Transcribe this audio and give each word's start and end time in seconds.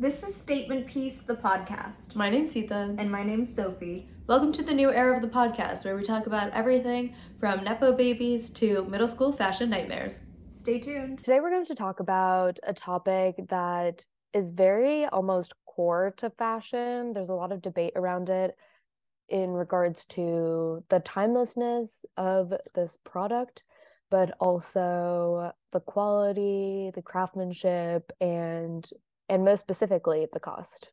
This 0.00 0.22
is 0.22 0.34
Statement 0.34 0.86
Piece, 0.86 1.18
the 1.18 1.34
podcast. 1.34 2.16
My 2.16 2.30
name's 2.30 2.50
Sita. 2.52 2.94
And 2.96 3.10
my 3.10 3.22
name's 3.22 3.54
Sophie. 3.54 4.08
Welcome 4.28 4.50
to 4.52 4.62
the 4.62 4.72
new 4.72 4.90
era 4.90 5.14
of 5.14 5.20
the 5.20 5.28
podcast 5.28 5.84
where 5.84 5.94
we 5.94 6.02
talk 6.02 6.26
about 6.26 6.50
everything 6.52 7.14
from 7.38 7.64
Nepo 7.64 7.92
babies 7.92 8.48
to 8.48 8.86
middle 8.86 9.06
school 9.06 9.30
fashion 9.30 9.68
nightmares. 9.68 10.22
Stay 10.48 10.78
tuned. 10.78 11.22
Today 11.22 11.40
we're 11.40 11.50
going 11.50 11.66
to 11.66 11.74
talk 11.74 12.00
about 12.00 12.58
a 12.62 12.72
topic 12.72 13.34
that 13.50 14.06
is 14.32 14.52
very 14.52 15.04
almost 15.04 15.52
core 15.66 16.14
to 16.16 16.30
fashion. 16.30 17.12
There's 17.12 17.28
a 17.28 17.34
lot 17.34 17.52
of 17.52 17.60
debate 17.60 17.92
around 17.94 18.30
it 18.30 18.56
in 19.28 19.50
regards 19.50 20.06
to 20.06 20.82
the 20.88 21.00
timelessness 21.00 22.06
of 22.16 22.54
this 22.74 22.96
product, 23.04 23.64
but 24.10 24.34
also 24.40 25.52
the 25.72 25.80
quality, 25.80 26.90
the 26.94 27.02
craftsmanship, 27.02 28.10
and 28.18 28.90
and 29.30 29.44
most 29.44 29.60
specifically 29.60 30.26
the 30.32 30.40
cost. 30.40 30.90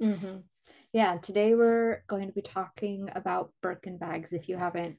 Mm-hmm. 0.00 0.38
Yeah, 0.92 1.18
today 1.18 1.54
we're 1.54 2.02
going 2.08 2.28
to 2.28 2.32
be 2.32 2.40
talking 2.40 3.10
about 3.14 3.52
Birkin 3.62 3.98
bags. 3.98 4.32
If 4.32 4.48
you 4.48 4.56
haven't 4.56 4.96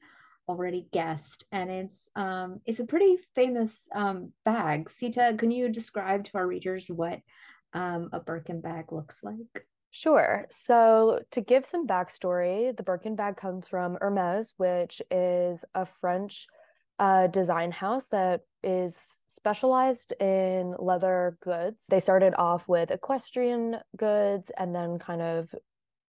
already 0.48 0.88
guessed, 0.92 1.44
and 1.50 1.70
it's 1.70 2.08
um 2.14 2.60
it's 2.66 2.80
a 2.80 2.86
pretty 2.86 3.18
famous 3.34 3.88
um 3.94 4.32
bag. 4.44 4.90
Sita, 4.90 5.34
can 5.38 5.50
you 5.50 5.68
describe 5.68 6.24
to 6.24 6.30
our 6.34 6.46
readers 6.46 6.88
what 6.88 7.20
um 7.72 8.10
a 8.12 8.20
Birkin 8.20 8.60
bag 8.60 8.92
looks 8.92 9.24
like? 9.24 9.66
Sure. 9.90 10.46
So, 10.50 11.20
to 11.32 11.40
give 11.42 11.66
some 11.66 11.86
backstory, 11.86 12.74
the 12.74 12.82
Birkin 12.82 13.14
bag 13.14 13.36
comes 13.36 13.68
from 13.68 13.98
Hermes, 14.00 14.54
which 14.56 15.02
is 15.10 15.66
a 15.74 15.84
French 15.84 16.46
uh, 16.98 17.26
design 17.26 17.72
house 17.72 18.06
that 18.06 18.40
is 18.62 18.98
specialized 19.34 20.12
in 20.20 20.74
leather 20.78 21.36
goods. 21.42 21.84
They 21.88 22.00
started 22.00 22.34
off 22.36 22.68
with 22.68 22.90
equestrian 22.90 23.76
goods 23.96 24.50
and 24.56 24.74
then 24.74 24.98
kind 24.98 25.22
of 25.22 25.54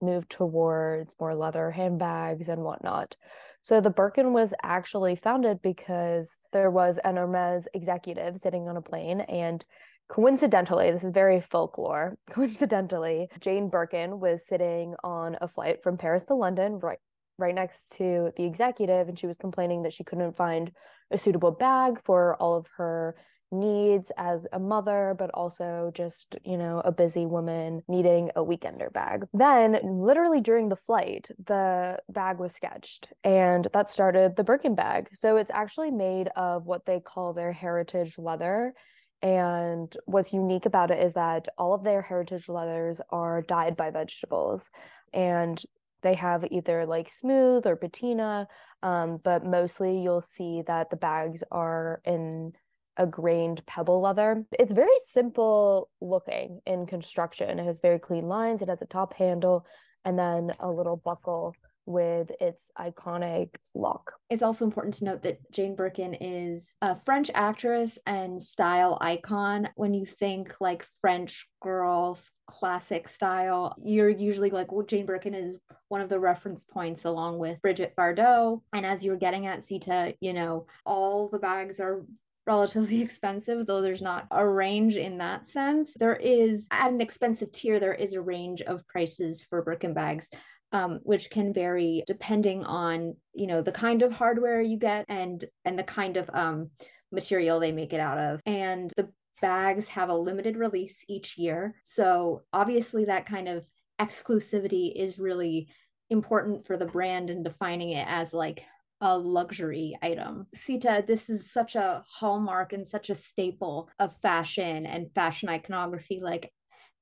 moved 0.02 0.30
towards 0.30 1.16
more 1.20 1.34
leather 1.34 1.72
handbags 1.72 2.50
and 2.50 2.64
whatnot. 2.64 3.16
So 3.62 3.80
the 3.80 3.90
Birkin 3.90 4.34
was 4.34 4.54
actually 4.62 5.16
founded 5.16 5.62
because 5.62 6.38
there 6.52 6.70
was 6.70 7.00
an 7.00 7.16
Hermes 7.16 7.68
executive 7.74 8.38
sitting 8.38 8.68
on 8.68 8.78
a 8.78 8.82
plane 8.82 9.22
and 9.22 9.64
coincidentally, 10.10 10.92
this 10.92 11.04
is 11.04 11.12
very 11.12 11.40
folklore. 11.40 12.18
Coincidentally, 12.30 13.30
Jane 13.40 13.70
Birkin 13.70 14.20
was 14.20 14.46
sitting 14.46 14.96
on 15.04 15.38
a 15.42 15.48
flight 15.48 15.82
from 15.82 15.98
Paris 15.98 16.26
to 16.26 16.36
London, 16.36 16.80
right 16.80 17.00
right 17.40 17.56
next 17.56 17.94
to 17.98 18.32
the 18.36 18.44
executive, 18.44 19.10
and 19.10 19.18
she 19.18 19.26
was 19.26 19.38
complaining 19.38 19.84
that 19.84 19.94
she 19.94 20.04
couldn't 20.04 20.36
find 20.36 20.72
a 21.14 21.18
suitable 21.18 21.52
bag 21.52 22.00
for 22.04 22.36
all 22.36 22.56
of 22.58 22.68
her 22.78 23.16
needs 23.52 24.12
as 24.18 24.48
a 24.52 24.60
mother, 24.60 25.16
but 25.18 25.30
also 25.34 25.92
just, 25.94 26.38
you 26.44 26.58
know, 26.58 26.82
a 26.84 26.92
busy 26.92 27.26
woman 27.26 27.84
needing 27.88 28.32
a 28.36 28.44
weekender 28.44 28.92
bag. 28.92 29.26
Then, 29.32 29.80
literally 29.84 30.42
during 30.42 30.70
the 30.70 30.76
flight, 30.76 31.30
the 31.46 32.00
bag 32.10 32.40
was 32.40 32.54
sketched, 32.54 33.10
and 33.24 33.68
that 33.74 33.90
started 33.90 34.36
the 34.36 34.44
Birkin 34.44 34.76
bag. 34.76 35.10
So 35.14 35.38
it's 35.38 35.52
actually 35.52 35.92
made 35.92 36.30
of 36.36 36.66
what 36.66 36.86
they 36.86 37.00
call 37.00 37.34
their 37.34 37.52
heritage 37.52 38.18
leather. 38.18 38.74
And 39.22 39.96
what's 40.06 40.34
unique 40.34 40.66
about 40.66 40.92
it 40.92 41.02
is 41.02 41.14
that 41.14 41.48
all 41.58 41.74
of 41.74 41.84
their 41.84 42.02
heritage 42.02 42.50
leathers 42.50 43.00
are 43.10 43.42
dyed 43.42 43.78
by 43.78 43.92
vegetables. 43.92 44.70
And 45.14 45.64
they 46.04 46.14
have 46.16 46.46
either 46.52 46.86
like 46.86 47.10
smooth 47.10 47.66
or 47.66 47.76
patina, 47.76 48.48
um, 48.84 49.20
but 49.24 49.46
mostly 49.46 50.00
you'll 50.00 50.22
see 50.22 50.62
that 50.68 50.90
the 50.90 50.96
bags 50.96 51.44
are 51.52 52.02
in 52.06 52.54
a 52.98 53.08
grained 53.08 53.66
pebble 53.66 54.02
leather. 54.02 54.46
It's 54.52 54.72
very 54.72 54.98
simple 55.08 55.90
looking 56.00 56.60
in 56.66 56.86
construction. 56.86 57.58
It 57.58 57.66
has 57.66 57.80
very 57.82 57.98
clean 58.00 58.28
lines. 58.28 58.62
It 58.62 58.70
has 58.70 58.82
a 58.82 58.86
top 58.86 59.14
handle 59.16 59.66
and 60.06 60.20
then 60.20 60.54
a 60.60 60.70
little 60.70 60.98
buckle 60.98 61.56
with 61.86 62.32
its 62.40 62.72
iconic 62.78 63.50
look. 63.76 64.14
It's 64.30 64.42
also 64.42 64.66
important 64.66 64.96
to 64.96 65.06
note 65.06 65.24
that 65.24 65.52
Jane 65.52 65.76
Birkin 65.76 66.14
is 66.16 66.76
a 66.82 67.00
French 67.06 67.30
actress 67.34 67.98
and 68.06 68.42
style 68.42 68.98
icon. 69.02 69.70
When 69.76 69.94
you 69.94 70.06
think 70.06 70.56
like 70.60 70.86
French 71.02 71.48
girls, 71.62 72.30
classic 72.48 73.08
style, 73.08 73.76
you're 73.84 74.10
usually 74.10 74.50
like, 74.50 74.72
well, 74.72 74.86
Jane 74.86 75.06
Birkin 75.06 75.34
is 75.34 75.58
one 75.90 76.02
of 76.02 76.10
the 76.10 76.20
reference 76.20 76.64
points 76.64 77.06
along 77.06 77.40
with 77.40 77.62
Brigitte 77.62 77.96
Bardot. 77.96 78.62
And 78.74 78.86
as 78.86 79.04
you're 79.04 79.18
getting 79.18 79.48
at 79.48 79.64
Sita, 79.64 80.16
you 80.22 80.34
know, 80.34 80.68
all 80.86 81.28
the 81.28 81.40
bags 81.40 81.80
are 81.80 82.04
relatively 82.46 83.02
expensive, 83.04 83.66
though 83.66 83.82
there's 83.82 84.02
not 84.02 84.28
a 84.32 84.48
range 84.48 84.96
in 84.96 85.18
that 85.20 85.48
sense. 85.48 85.94
There 85.94 86.16
is, 86.16 86.68
at 86.72 86.92
an 86.92 87.02
expensive 87.02 87.52
tier, 87.52 87.80
there 87.80 87.94
is 87.94 88.14
a 88.14 88.22
range 88.22 88.62
of 88.62 88.88
prices 88.88 89.42
for 89.42 89.62
Birkin 89.62 89.94
bags 89.94 90.30
um, 90.74 91.00
which 91.04 91.30
can 91.30 91.54
vary 91.54 92.04
depending 92.08 92.64
on 92.66 93.16
you 93.34 93.48
know 93.48 93.62
the 93.62 93.72
kind 93.72 94.02
of 94.02 94.12
hardware 94.12 94.62
you 94.62 94.78
get 94.78 95.06
and 95.08 95.46
and 95.66 95.80
the 95.80 95.84
kind 95.84 96.18
of 96.18 96.30
um, 96.34 96.70
material 97.12 97.60
they 97.60 97.72
make 97.72 97.94
it 97.94 98.00
out 98.00 98.18
of 98.18 98.42
and 98.46 98.92
the 98.98 99.10
bags 99.42 99.88
have 99.88 100.10
a 100.10 100.16
limited 100.16 100.58
release 100.58 101.04
each 101.08 101.38
year 101.38 101.76
so 101.84 102.42
obviously 102.54 103.06
that 103.06 103.26
kind 103.26 103.48
of 103.48 103.66
exclusivity 104.00 104.94
is 104.96 105.20
really 105.20 105.68
important 106.10 106.66
for 106.66 106.78
the 106.78 106.86
brand 106.86 107.30
and 107.30 107.44
defining 107.44 107.92
it 107.92 108.06
as 108.10 108.34
like 108.34 108.66
a 109.02 109.18
luxury 109.18 109.98
item. 110.02 110.48
Sita, 110.56 111.04
this 111.06 111.30
is 111.30 111.52
such 111.52 111.76
a 111.76 112.04
hallmark 112.08 112.72
and 112.72 112.88
such 112.88 113.10
a 113.10 113.16
staple 113.16 113.90
of 114.00 114.16
fashion 114.22 114.86
and 114.86 115.12
fashion 115.14 115.50
iconography. 115.50 116.22
Like 116.22 116.54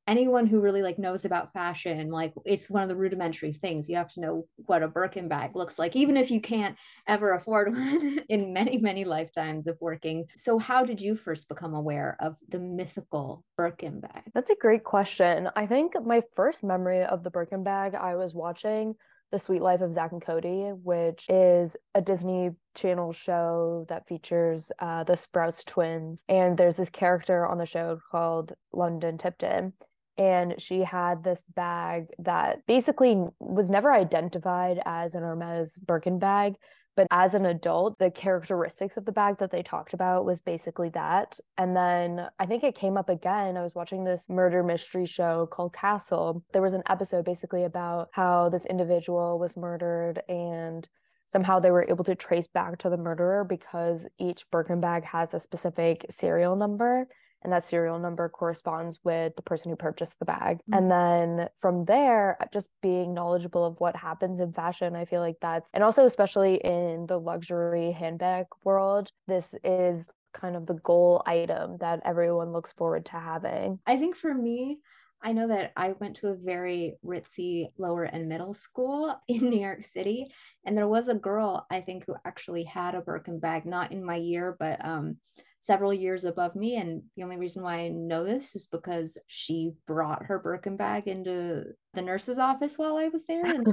anyone 0.07 0.45
who 0.45 0.59
really 0.59 0.81
like 0.81 0.97
knows 0.97 1.25
about 1.25 1.53
fashion 1.53 2.09
like 2.09 2.33
it's 2.45 2.69
one 2.69 2.83
of 2.83 2.89
the 2.89 2.95
rudimentary 2.95 3.53
things. 3.53 3.87
You 3.87 3.95
have 3.97 4.11
to 4.13 4.19
know 4.19 4.47
what 4.55 4.83
a 4.83 4.87
birkin 4.87 5.27
bag 5.27 5.55
looks 5.55 5.77
like 5.77 5.95
even 5.95 6.17
if 6.17 6.31
you 6.31 6.41
can't 6.41 6.75
ever 7.07 7.33
afford 7.33 7.73
one 7.75 8.21
in 8.29 8.53
many 8.53 8.77
many 8.77 9.03
lifetimes 9.03 9.67
of 9.67 9.77
working. 9.79 10.25
So 10.35 10.59
how 10.59 10.83
did 10.83 11.01
you 11.01 11.15
first 11.15 11.47
become 11.47 11.73
aware 11.73 12.17
of 12.19 12.35
the 12.49 12.59
mythical 12.59 13.43
birkin 13.57 13.99
bag? 13.99 14.23
That's 14.33 14.49
a 14.49 14.55
great 14.55 14.83
question. 14.83 15.49
I 15.55 15.67
think 15.67 15.93
my 16.05 16.23
first 16.35 16.63
memory 16.63 17.03
of 17.03 17.23
the 17.23 17.31
birkin 17.31 17.63
bag 17.63 17.95
i 17.95 18.15
was 18.15 18.33
watching 18.33 18.95
the 19.31 19.39
Suite 19.39 19.61
Life 19.61 19.81
of 19.81 19.93
Zack 19.93 20.11
and 20.11 20.21
Cody, 20.21 20.71
which 20.83 21.25
is 21.29 21.77
a 21.95 22.01
Disney 22.01 22.51
Channel 22.75 23.13
show 23.13 23.85
that 23.87 24.07
features 24.07 24.71
uh, 24.79 25.05
the 25.05 25.13
Sprouse 25.13 25.63
twins. 25.65 26.23
And 26.27 26.57
there's 26.57 26.75
this 26.75 26.89
character 26.89 27.47
on 27.47 27.57
the 27.57 27.65
show 27.65 27.99
called 28.11 28.53
London 28.73 29.17
Tipton 29.17 29.73
and 30.17 30.59
she 30.61 30.81
had 30.81 31.23
this 31.23 31.43
bag 31.55 32.07
that 32.19 32.65
basically 32.67 33.23
was 33.39 33.69
never 33.69 33.91
identified 33.91 34.81
as 34.85 35.15
an 35.15 35.23
Hermes 35.23 35.77
Birkin 35.77 36.19
bag. 36.19 36.55
But 36.97 37.07
as 37.09 37.33
an 37.33 37.45
adult, 37.45 37.97
the 37.99 38.11
characteristics 38.11 38.97
of 38.97 39.05
the 39.05 39.13
bag 39.13 39.37
that 39.39 39.49
they 39.49 39.63
talked 39.63 39.93
about 39.93 40.25
was 40.25 40.41
basically 40.41 40.89
that. 40.89 41.39
And 41.57 41.75
then 41.75 42.27
I 42.37 42.45
think 42.45 42.63
it 42.63 42.75
came 42.75 42.97
up 42.97 43.07
again. 43.07 43.55
I 43.55 43.61
was 43.61 43.75
watching 43.75 44.03
this 44.03 44.27
murder 44.29 44.61
mystery 44.61 45.05
show 45.05 45.47
called 45.47 45.73
Castle. 45.73 46.43
There 46.51 46.61
was 46.61 46.73
an 46.73 46.83
episode 46.89 47.23
basically 47.23 47.63
about 47.63 48.09
how 48.11 48.49
this 48.49 48.65
individual 48.65 49.39
was 49.39 49.55
murdered 49.55 50.21
and 50.27 50.87
somehow 51.27 51.59
they 51.59 51.71
were 51.71 51.87
able 51.87 52.03
to 52.03 52.15
trace 52.15 52.47
back 52.47 52.77
to 52.79 52.89
the 52.89 52.97
murderer 52.97 53.45
because 53.45 54.05
each 54.19 54.43
Birkin 54.51 54.81
bag 54.81 55.05
has 55.05 55.33
a 55.33 55.39
specific 55.39 56.05
serial 56.09 56.57
number 56.57 57.07
and 57.43 57.51
that 57.51 57.65
serial 57.65 57.99
number 57.99 58.29
corresponds 58.29 58.99
with 59.03 59.35
the 59.35 59.41
person 59.41 59.71
who 59.71 59.75
purchased 59.75 60.19
the 60.19 60.25
bag. 60.25 60.57
Mm-hmm. 60.57 60.73
And 60.73 60.91
then 60.91 61.49
from 61.59 61.85
there, 61.85 62.37
just 62.53 62.69
being 62.81 63.13
knowledgeable 63.13 63.65
of 63.65 63.79
what 63.79 63.95
happens 63.95 64.39
in 64.39 64.53
fashion, 64.53 64.95
I 64.95 65.05
feel 65.05 65.21
like 65.21 65.37
that's, 65.41 65.71
and 65.73 65.83
also 65.83 66.05
especially 66.05 66.55
in 66.55 67.07
the 67.07 67.19
luxury 67.19 67.91
handbag 67.91 68.45
world, 68.63 69.11
this 69.27 69.55
is 69.63 70.05
kind 70.33 70.55
of 70.55 70.65
the 70.65 70.75
goal 70.75 71.23
item 71.25 71.77
that 71.79 72.01
everyone 72.05 72.51
looks 72.51 72.73
forward 72.73 73.05
to 73.05 73.13
having. 73.13 73.79
I 73.85 73.97
think 73.97 74.15
for 74.15 74.33
me, 74.33 74.79
I 75.23 75.33
know 75.33 75.47
that 75.47 75.71
I 75.75 75.93
went 75.93 76.15
to 76.17 76.29
a 76.29 76.35
very 76.35 76.97
ritzy 77.05 77.67
lower 77.77 78.03
and 78.03 78.27
middle 78.27 78.53
school 78.53 79.15
in 79.27 79.49
New 79.49 79.59
York 79.59 79.83
City, 79.83 80.31
and 80.65 80.77
there 80.77 80.87
was 80.87 81.07
a 81.07 81.15
girl 81.15 81.65
I 81.69 81.81
think 81.81 82.05
who 82.05 82.15
actually 82.25 82.63
had 82.63 82.95
a 82.95 83.01
Birkin 83.01 83.39
bag, 83.39 83.65
not 83.65 83.91
in 83.91 84.03
my 84.03 84.15
year, 84.15 84.55
but 84.59 84.83
um, 84.85 85.17
several 85.61 85.93
years 85.93 86.25
above 86.25 86.55
me. 86.55 86.75
And 86.75 87.03
the 87.15 87.23
only 87.23 87.37
reason 87.37 87.63
why 87.63 87.75
I 87.75 87.87
know 87.87 88.23
this 88.23 88.55
is 88.55 88.67
because 88.67 89.17
she 89.27 89.71
brought 89.87 90.25
her 90.25 90.39
Birkin 90.39 90.75
bag 90.75 91.07
into 91.07 91.65
the 91.93 92.01
nurse's 92.01 92.39
office 92.39 92.77
while 92.77 92.97
I 92.97 93.07
was 93.09 93.25
there 93.25 93.45
and 93.45 93.67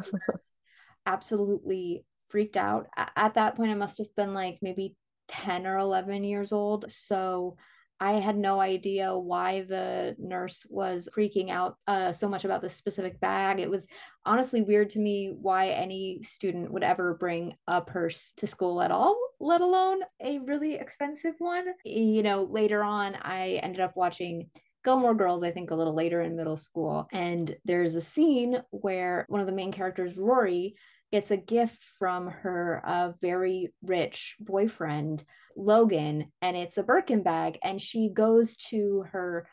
absolutely 1.06 2.04
freaked 2.28 2.56
out. 2.58 2.86
At 3.16 3.34
that 3.34 3.56
point, 3.56 3.70
I 3.70 3.74
must 3.74 3.98
have 3.98 4.14
been 4.16 4.34
like 4.34 4.58
maybe 4.60 4.96
10 5.28 5.66
or 5.66 5.78
11 5.78 6.24
years 6.24 6.52
old. 6.52 6.92
So 6.92 7.56
I 8.00 8.12
had 8.14 8.36
no 8.36 8.60
idea 8.60 9.16
why 9.16 9.62
the 9.62 10.14
nurse 10.18 10.64
was 10.68 11.08
freaking 11.14 11.50
out 11.50 11.76
uh, 11.86 12.12
so 12.12 12.28
much 12.28 12.44
about 12.44 12.62
this 12.62 12.74
specific 12.74 13.18
bag. 13.20 13.58
It 13.58 13.70
was 13.70 13.88
honestly 14.24 14.62
weird 14.62 14.90
to 14.90 15.00
me 15.00 15.34
why 15.40 15.68
any 15.68 16.22
student 16.22 16.72
would 16.72 16.84
ever 16.84 17.14
bring 17.14 17.56
a 17.66 17.80
purse 17.80 18.32
to 18.36 18.46
school 18.46 18.80
at 18.82 18.92
all, 18.92 19.18
let 19.40 19.60
alone 19.60 20.00
a 20.20 20.38
really 20.40 20.74
expensive 20.74 21.34
one. 21.38 21.66
You 21.84 22.22
know, 22.22 22.44
later 22.44 22.84
on, 22.84 23.16
I 23.20 23.60
ended 23.62 23.80
up 23.80 23.96
watching 23.96 24.50
Gilmore 24.84 25.14
Girls, 25.14 25.42
I 25.42 25.50
think 25.50 25.70
a 25.70 25.74
little 25.74 25.94
later 25.94 26.22
in 26.22 26.36
middle 26.36 26.56
school. 26.56 27.08
And 27.12 27.54
there's 27.64 27.96
a 27.96 28.00
scene 28.00 28.62
where 28.70 29.26
one 29.28 29.40
of 29.40 29.46
the 29.46 29.52
main 29.52 29.72
characters, 29.72 30.16
Rory, 30.16 30.76
gets 31.12 31.30
a 31.30 31.36
gift 31.36 31.82
from 31.98 32.28
her 32.28 32.82
uh, 32.84 33.12
very 33.20 33.72
rich 33.82 34.36
boyfriend, 34.40 35.24
Logan, 35.56 36.32
and 36.42 36.56
it's 36.56 36.78
a 36.78 36.82
Birkin 36.82 37.22
bag. 37.22 37.58
And 37.62 37.80
she 37.80 38.10
goes 38.10 38.56
to 38.70 39.04
her 39.12 39.46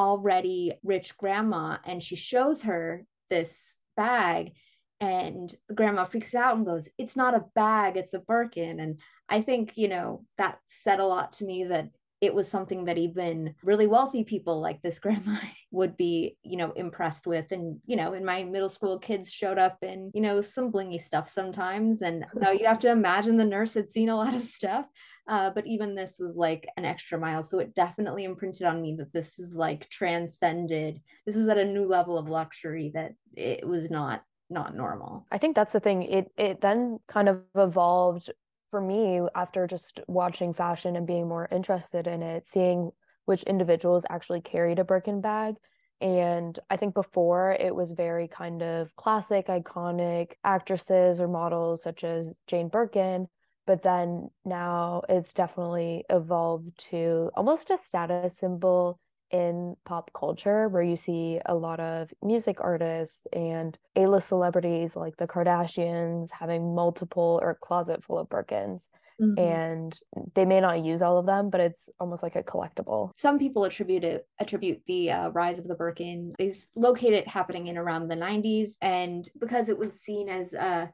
already 0.00 0.72
rich 0.82 1.14
grandma 1.18 1.76
and 1.84 2.02
she 2.02 2.16
shows 2.16 2.62
her 2.62 3.04
this 3.28 3.76
bag 3.98 4.52
and 4.98 5.54
grandma 5.74 6.04
freaks 6.04 6.34
out 6.34 6.56
and 6.56 6.64
goes 6.64 6.88
it's 6.96 7.16
not 7.16 7.34
a 7.34 7.44
bag 7.54 7.98
it's 7.98 8.14
a 8.14 8.18
birkin 8.18 8.80
and 8.80 8.98
i 9.28 9.42
think 9.42 9.76
you 9.76 9.88
know 9.88 10.24
that 10.38 10.58
said 10.64 11.00
a 11.00 11.04
lot 11.04 11.32
to 11.32 11.44
me 11.44 11.64
that 11.64 11.90
it 12.20 12.34
was 12.34 12.48
something 12.48 12.84
that 12.84 12.98
even 12.98 13.54
really 13.62 13.86
wealthy 13.86 14.24
people 14.24 14.60
like 14.60 14.82
this 14.82 14.98
grandma 15.04 15.38
would 15.70 15.96
be 15.96 16.36
you 16.42 16.56
know 16.56 16.72
impressed 16.72 17.26
with. 17.26 17.52
And 17.52 17.80
you 17.86 17.96
know 17.96 18.12
in 18.12 18.24
my 18.24 18.44
middle 18.44 18.68
school 18.68 18.98
kids 18.98 19.32
showed 19.32 19.58
up 19.58 19.78
in 19.82 20.10
you 20.14 20.20
know 20.20 20.40
some 20.40 20.72
blingy 20.72 21.00
stuff 21.00 21.28
sometimes. 21.28 22.02
And 22.02 22.24
you 22.34 22.40
know 22.40 22.50
you 22.50 22.66
have 22.66 22.80
to 22.80 22.90
imagine 22.90 23.36
the 23.36 23.44
nurse 23.44 23.74
had 23.74 23.88
seen 23.88 24.08
a 24.08 24.16
lot 24.16 24.34
of 24.34 24.42
stuff. 24.42 24.86
Uh, 25.28 25.50
but 25.50 25.66
even 25.66 25.94
this 25.94 26.18
was 26.18 26.36
like 26.36 26.66
an 26.76 26.84
extra 26.84 27.18
mile. 27.18 27.42
So 27.42 27.60
it 27.60 27.74
definitely 27.74 28.24
imprinted 28.24 28.66
on 28.66 28.82
me 28.82 28.96
that 28.96 29.12
this 29.12 29.38
is 29.38 29.52
like 29.52 29.88
transcended 29.88 31.00
this 31.26 31.36
is 31.36 31.48
at 31.48 31.58
a 31.58 31.64
new 31.64 31.82
level 31.82 32.18
of 32.18 32.28
luxury 32.28 32.90
that 32.94 33.14
it 33.36 33.66
was 33.66 33.90
not 33.90 34.22
not 34.48 34.74
normal. 34.74 35.26
I 35.30 35.38
think 35.38 35.54
that's 35.54 35.72
the 35.72 35.80
thing. 35.80 36.02
It 36.02 36.32
it 36.36 36.60
then 36.60 36.98
kind 37.08 37.28
of 37.28 37.42
evolved 37.54 38.30
for 38.70 38.80
me, 38.80 39.20
after 39.34 39.66
just 39.66 40.00
watching 40.06 40.52
fashion 40.52 40.96
and 40.96 41.06
being 41.06 41.28
more 41.28 41.48
interested 41.50 42.06
in 42.06 42.22
it, 42.22 42.46
seeing 42.46 42.90
which 43.24 43.42
individuals 43.44 44.04
actually 44.08 44.40
carried 44.40 44.78
a 44.78 44.84
Birkin 44.84 45.20
bag. 45.20 45.56
And 46.00 46.58
I 46.70 46.76
think 46.76 46.94
before 46.94 47.56
it 47.60 47.74
was 47.74 47.92
very 47.92 48.26
kind 48.26 48.62
of 48.62 48.94
classic, 48.96 49.48
iconic 49.48 50.32
actresses 50.44 51.20
or 51.20 51.28
models 51.28 51.82
such 51.82 52.04
as 52.04 52.32
Jane 52.46 52.68
Birkin. 52.68 53.28
But 53.66 53.82
then 53.82 54.30
now 54.44 55.02
it's 55.08 55.34
definitely 55.34 56.04
evolved 56.08 56.76
to 56.90 57.30
almost 57.36 57.70
a 57.70 57.76
status 57.76 58.38
symbol 58.38 58.98
in 59.30 59.76
pop 59.84 60.10
culture 60.12 60.68
where 60.68 60.82
you 60.82 60.96
see 60.96 61.40
a 61.46 61.54
lot 61.54 61.80
of 61.80 62.12
music 62.22 62.58
artists 62.60 63.26
and 63.32 63.78
A-list 63.96 64.28
celebrities 64.28 64.96
like 64.96 65.16
the 65.16 65.26
Kardashians 65.26 66.30
having 66.30 66.74
multiple 66.74 67.38
or 67.42 67.54
closet 67.54 68.04
full 68.04 68.18
of 68.18 68.28
Birkins. 68.28 68.88
Mm-hmm. 69.20 69.38
And 69.38 69.98
they 70.34 70.46
may 70.46 70.60
not 70.60 70.82
use 70.82 71.02
all 71.02 71.18
of 71.18 71.26
them, 71.26 71.50
but 71.50 71.60
it's 71.60 71.90
almost 72.00 72.22
like 72.22 72.36
a 72.36 72.42
collectible. 72.42 73.10
Some 73.16 73.38
people 73.38 73.64
attribute 73.64 74.02
it 74.02 74.26
attribute 74.38 74.80
the 74.86 75.10
uh, 75.10 75.28
rise 75.30 75.58
of 75.58 75.68
the 75.68 75.74
Birkin 75.74 76.32
is 76.38 76.68
located 76.74 77.26
happening 77.26 77.66
in 77.66 77.76
around 77.76 78.08
the 78.08 78.16
90s, 78.16 78.76
and 78.80 79.28
because 79.38 79.68
it 79.68 79.76
was 79.76 80.00
seen 80.00 80.30
as 80.30 80.54
uh, 80.54 80.86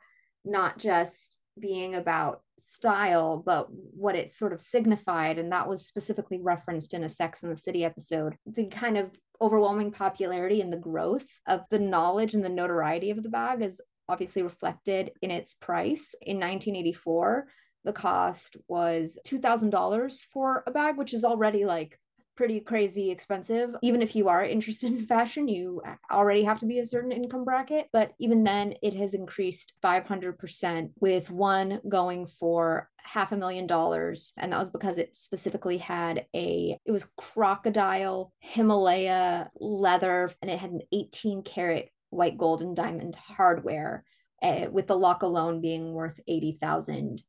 not 0.44 0.76
just 0.76 1.38
being 1.58 1.94
about 1.94 2.42
style, 2.58 3.42
but 3.44 3.68
what 3.70 4.16
it 4.16 4.32
sort 4.32 4.52
of 4.52 4.60
signified. 4.60 5.38
And 5.38 5.52
that 5.52 5.68
was 5.68 5.86
specifically 5.86 6.40
referenced 6.40 6.94
in 6.94 7.04
a 7.04 7.08
Sex 7.08 7.42
and 7.42 7.52
the 7.52 7.56
City 7.56 7.84
episode. 7.84 8.36
The 8.46 8.66
kind 8.66 8.98
of 8.98 9.10
overwhelming 9.40 9.92
popularity 9.92 10.60
and 10.60 10.72
the 10.72 10.78
growth 10.78 11.26
of 11.46 11.62
the 11.70 11.78
knowledge 11.78 12.34
and 12.34 12.44
the 12.44 12.48
notoriety 12.48 13.10
of 13.10 13.22
the 13.22 13.28
bag 13.28 13.62
is 13.62 13.80
obviously 14.08 14.42
reflected 14.42 15.12
in 15.22 15.30
its 15.30 15.54
price. 15.54 16.14
In 16.22 16.36
1984, 16.36 17.46
the 17.84 17.92
cost 17.92 18.56
was 18.68 19.18
$2,000 19.26 20.20
for 20.32 20.64
a 20.66 20.70
bag, 20.70 20.96
which 20.96 21.12
is 21.14 21.24
already 21.24 21.64
like 21.64 21.98
pretty 22.36 22.60
crazy 22.60 23.10
expensive. 23.10 23.70
Even 23.82 24.02
if 24.02 24.14
you 24.14 24.28
are 24.28 24.44
interested 24.44 24.92
in 24.92 25.06
fashion, 25.14 25.48
you 25.48 25.82
already 26.10 26.44
have 26.44 26.58
to 26.58 26.66
be 26.66 26.78
a 26.78 26.86
certain 26.86 27.12
income 27.12 27.44
bracket. 27.44 27.88
But 27.92 28.12
even 28.18 28.44
then, 28.44 28.74
it 28.82 28.94
has 28.94 29.14
increased 29.14 29.74
500%, 29.82 30.90
with 31.00 31.30
one 31.30 31.80
going 31.88 32.26
for 32.26 32.88
half 32.98 33.32
a 33.32 33.36
million 33.36 33.66
dollars. 33.66 34.32
And 34.36 34.52
that 34.52 34.60
was 34.60 34.70
because 34.70 34.98
it 34.98 35.16
specifically 35.16 35.78
had 35.78 36.26
a, 36.34 36.78
it 36.84 36.92
was 36.92 37.08
crocodile 37.16 38.32
Himalaya 38.40 39.50
leather, 39.58 40.32
and 40.42 40.50
it 40.50 40.58
had 40.58 40.70
an 40.70 40.82
18 40.92 41.42
karat 41.42 41.88
white 42.10 42.38
gold 42.38 42.62
and 42.62 42.76
diamond 42.76 43.16
hardware. 43.16 44.04
Uh, 44.42 44.66
with 44.70 44.86
the 44.86 44.96
lock 44.96 45.22
alone 45.22 45.62
being 45.62 45.94
worth 45.94 46.20
eighty 46.28 46.58
thousand 46.60 47.22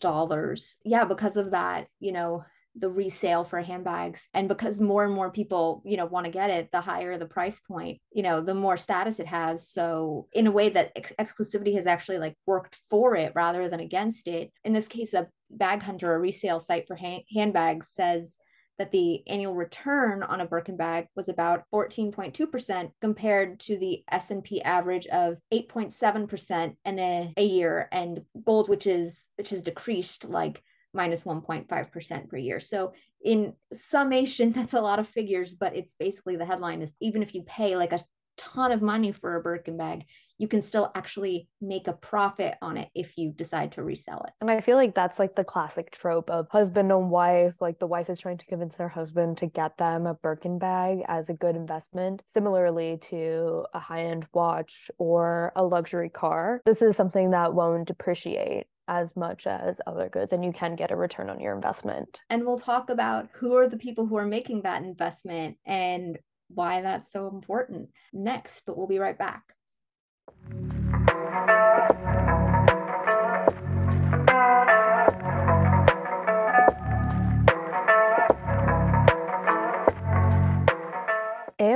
dollars. 0.00 0.76
Yeah, 0.84 1.04
because 1.04 1.36
of 1.36 1.50
that, 1.50 1.88
you 2.00 2.12
know, 2.12 2.44
the 2.78 2.90
resale 2.90 3.44
for 3.44 3.60
handbags. 3.60 4.28
And 4.34 4.48
because 4.48 4.80
more 4.80 5.04
and 5.04 5.14
more 5.14 5.30
people 5.30 5.82
you 5.84 5.96
know 5.96 6.06
want 6.06 6.26
to 6.26 6.32
get 6.32 6.50
it 6.50 6.70
the 6.72 6.80
higher 6.80 7.16
the 7.16 7.26
price 7.26 7.60
point 7.60 8.00
you 8.12 8.22
know 8.22 8.40
the 8.40 8.54
more 8.54 8.76
status 8.76 9.18
it 9.18 9.26
has. 9.26 9.68
So 9.68 10.28
in 10.32 10.46
a 10.46 10.52
way 10.52 10.68
that 10.70 10.92
ex- 10.96 11.12
exclusivity 11.18 11.74
has 11.74 11.86
actually 11.86 12.18
like 12.18 12.36
worked 12.46 12.78
for 12.88 13.16
it 13.16 13.32
rather 13.34 13.68
than 13.68 13.80
against 13.80 14.28
it. 14.28 14.50
In 14.64 14.72
this 14.72 14.88
case 14.88 15.14
a 15.14 15.28
bag 15.50 15.82
hunter 15.82 16.14
a 16.14 16.18
resale 16.18 16.60
site 16.60 16.86
for 16.86 16.96
ha- 16.96 17.24
handbags 17.32 17.88
says 17.88 18.36
that 18.78 18.90
the 18.90 19.26
annual 19.26 19.54
return 19.54 20.22
on 20.22 20.40
a 20.40 20.46
Birkin 20.46 20.76
bag 20.76 21.06
was 21.16 21.28
about 21.28 21.64
14.2% 21.72 22.90
compared 23.00 23.58
to 23.60 23.78
the 23.78 24.02
S&P 24.10 24.62
average 24.62 25.06
of 25.06 25.38
8.7% 25.52 26.76
in 26.84 26.98
a, 26.98 27.32
a 27.36 27.44
year. 27.44 27.88
And 27.90 28.22
gold 28.44 28.68
which 28.68 28.86
is 28.86 29.28
which 29.36 29.50
has 29.50 29.62
decreased 29.62 30.28
like 30.28 30.62
minus 30.96 31.24
1.5% 31.24 32.28
per 32.28 32.36
year. 32.36 32.58
So 32.58 32.92
in 33.22 33.52
summation, 33.72 34.52
that's 34.56 34.72
a 34.72 34.80
lot 34.80 34.98
of 34.98 35.08
figures, 35.08 35.54
but 35.54 35.76
it's 35.76 35.94
basically 35.94 36.36
the 36.36 36.44
headline 36.44 36.82
is 36.82 36.92
even 37.00 37.22
if 37.22 37.34
you 37.34 37.42
pay 37.42 37.76
like 37.76 37.92
a 37.92 38.00
ton 38.36 38.72
of 38.72 38.82
money 38.82 39.12
for 39.12 39.36
a 39.36 39.42
Birkin 39.42 39.76
bag, 39.76 40.04
you 40.38 40.48
can 40.48 40.60
still 40.60 40.90
actually 40.94 41.48
make 41.60 41.88
a 41.88 41.94
profit 41.94 42.56
on 42.60 42.76
it 42.76 42.88
if 42.94 43.16
you 43.16 43.32
decide 43.32 43.72
to 43.72 43.82
resell 43.82 44.22
it. 44.24 44.32
And 44.40 44.50
I 44.50 44.60
feel 44.60 44.76
like 44.76 44.94
that's 44.94 45.18
like 45.18 45.34
the 45.34 45.44
classic 45.44 45.90
trope 45.90 46.28
of 46.28 46.46
husband 46.50 46.92
and 46.92 47.10
wife. 47.10 47.54
Like 47.60 47.78
the 47.78 47.86
wife 47.86 48.10
is 48.10 48.20
trying 48.20 48.38
to 48.38 48.46
convince 48.46 48.76
her 48.76 48.88
husband 48.88 49.38
to 49.38 49.46
get 49.46 49.78
them 49.78 50.06
a 50.06 50.14
Birkin 50.14 50.58
bag 50.58 50.98
as 51.08 51.30
a 51.30 51.34
good 51.34 51.56
investment. 51.56 52.22
Similarly 52.28 52.98
to 53.08 53.64
a 53.72 53.80
high 53.80 54.04
end 54.04 54.26
watch 54.34 54.90
or 54.98 55.52
a 55.56 55.64
luxury 55.64 56.10
car, 56.10 56.60
this 56.66 56.82
is 56.82 56.96
something 56.96 57.30
that 57.30 57.54
won't 57.54 57.88
depreciate 57.88 58.66
as 58.88 59.16
much 59.16 59.46
as 59.46 59.80
other 59.86 60.08
goods 60.08 60.32
and 60.32 60.44
you 60.44 60.52
can 60.52 60.76
get 60.76 60.90
a 60.90 60.96
return 60.96 61.30
on 61.30 61.40
your 61.40 61.54
investment. 61.54 62.22
And 62.30 62.44
we'll 62.44 62.58
talk 62.58 62.90
about 62.90 63.28
who 63.32 63.56
are 63.56 63.68
the 63.68 63.76
people 63.76 64.06
who 64.06 64.16
are 64.16 64.26
making 64.26 64.62
that 64.62 64.82
investment 64.82 65.56
and 65.66 66.18
why 66.48 66.80
that's 66.82 67.10
so 67.10 67.28
important 67.28 67.88
next, 68.12 68.62
but 68.66 68.76
we'll 68.76 68.86
be 68.86 68.98
right 68.98 69.18
back. 69.18 69.42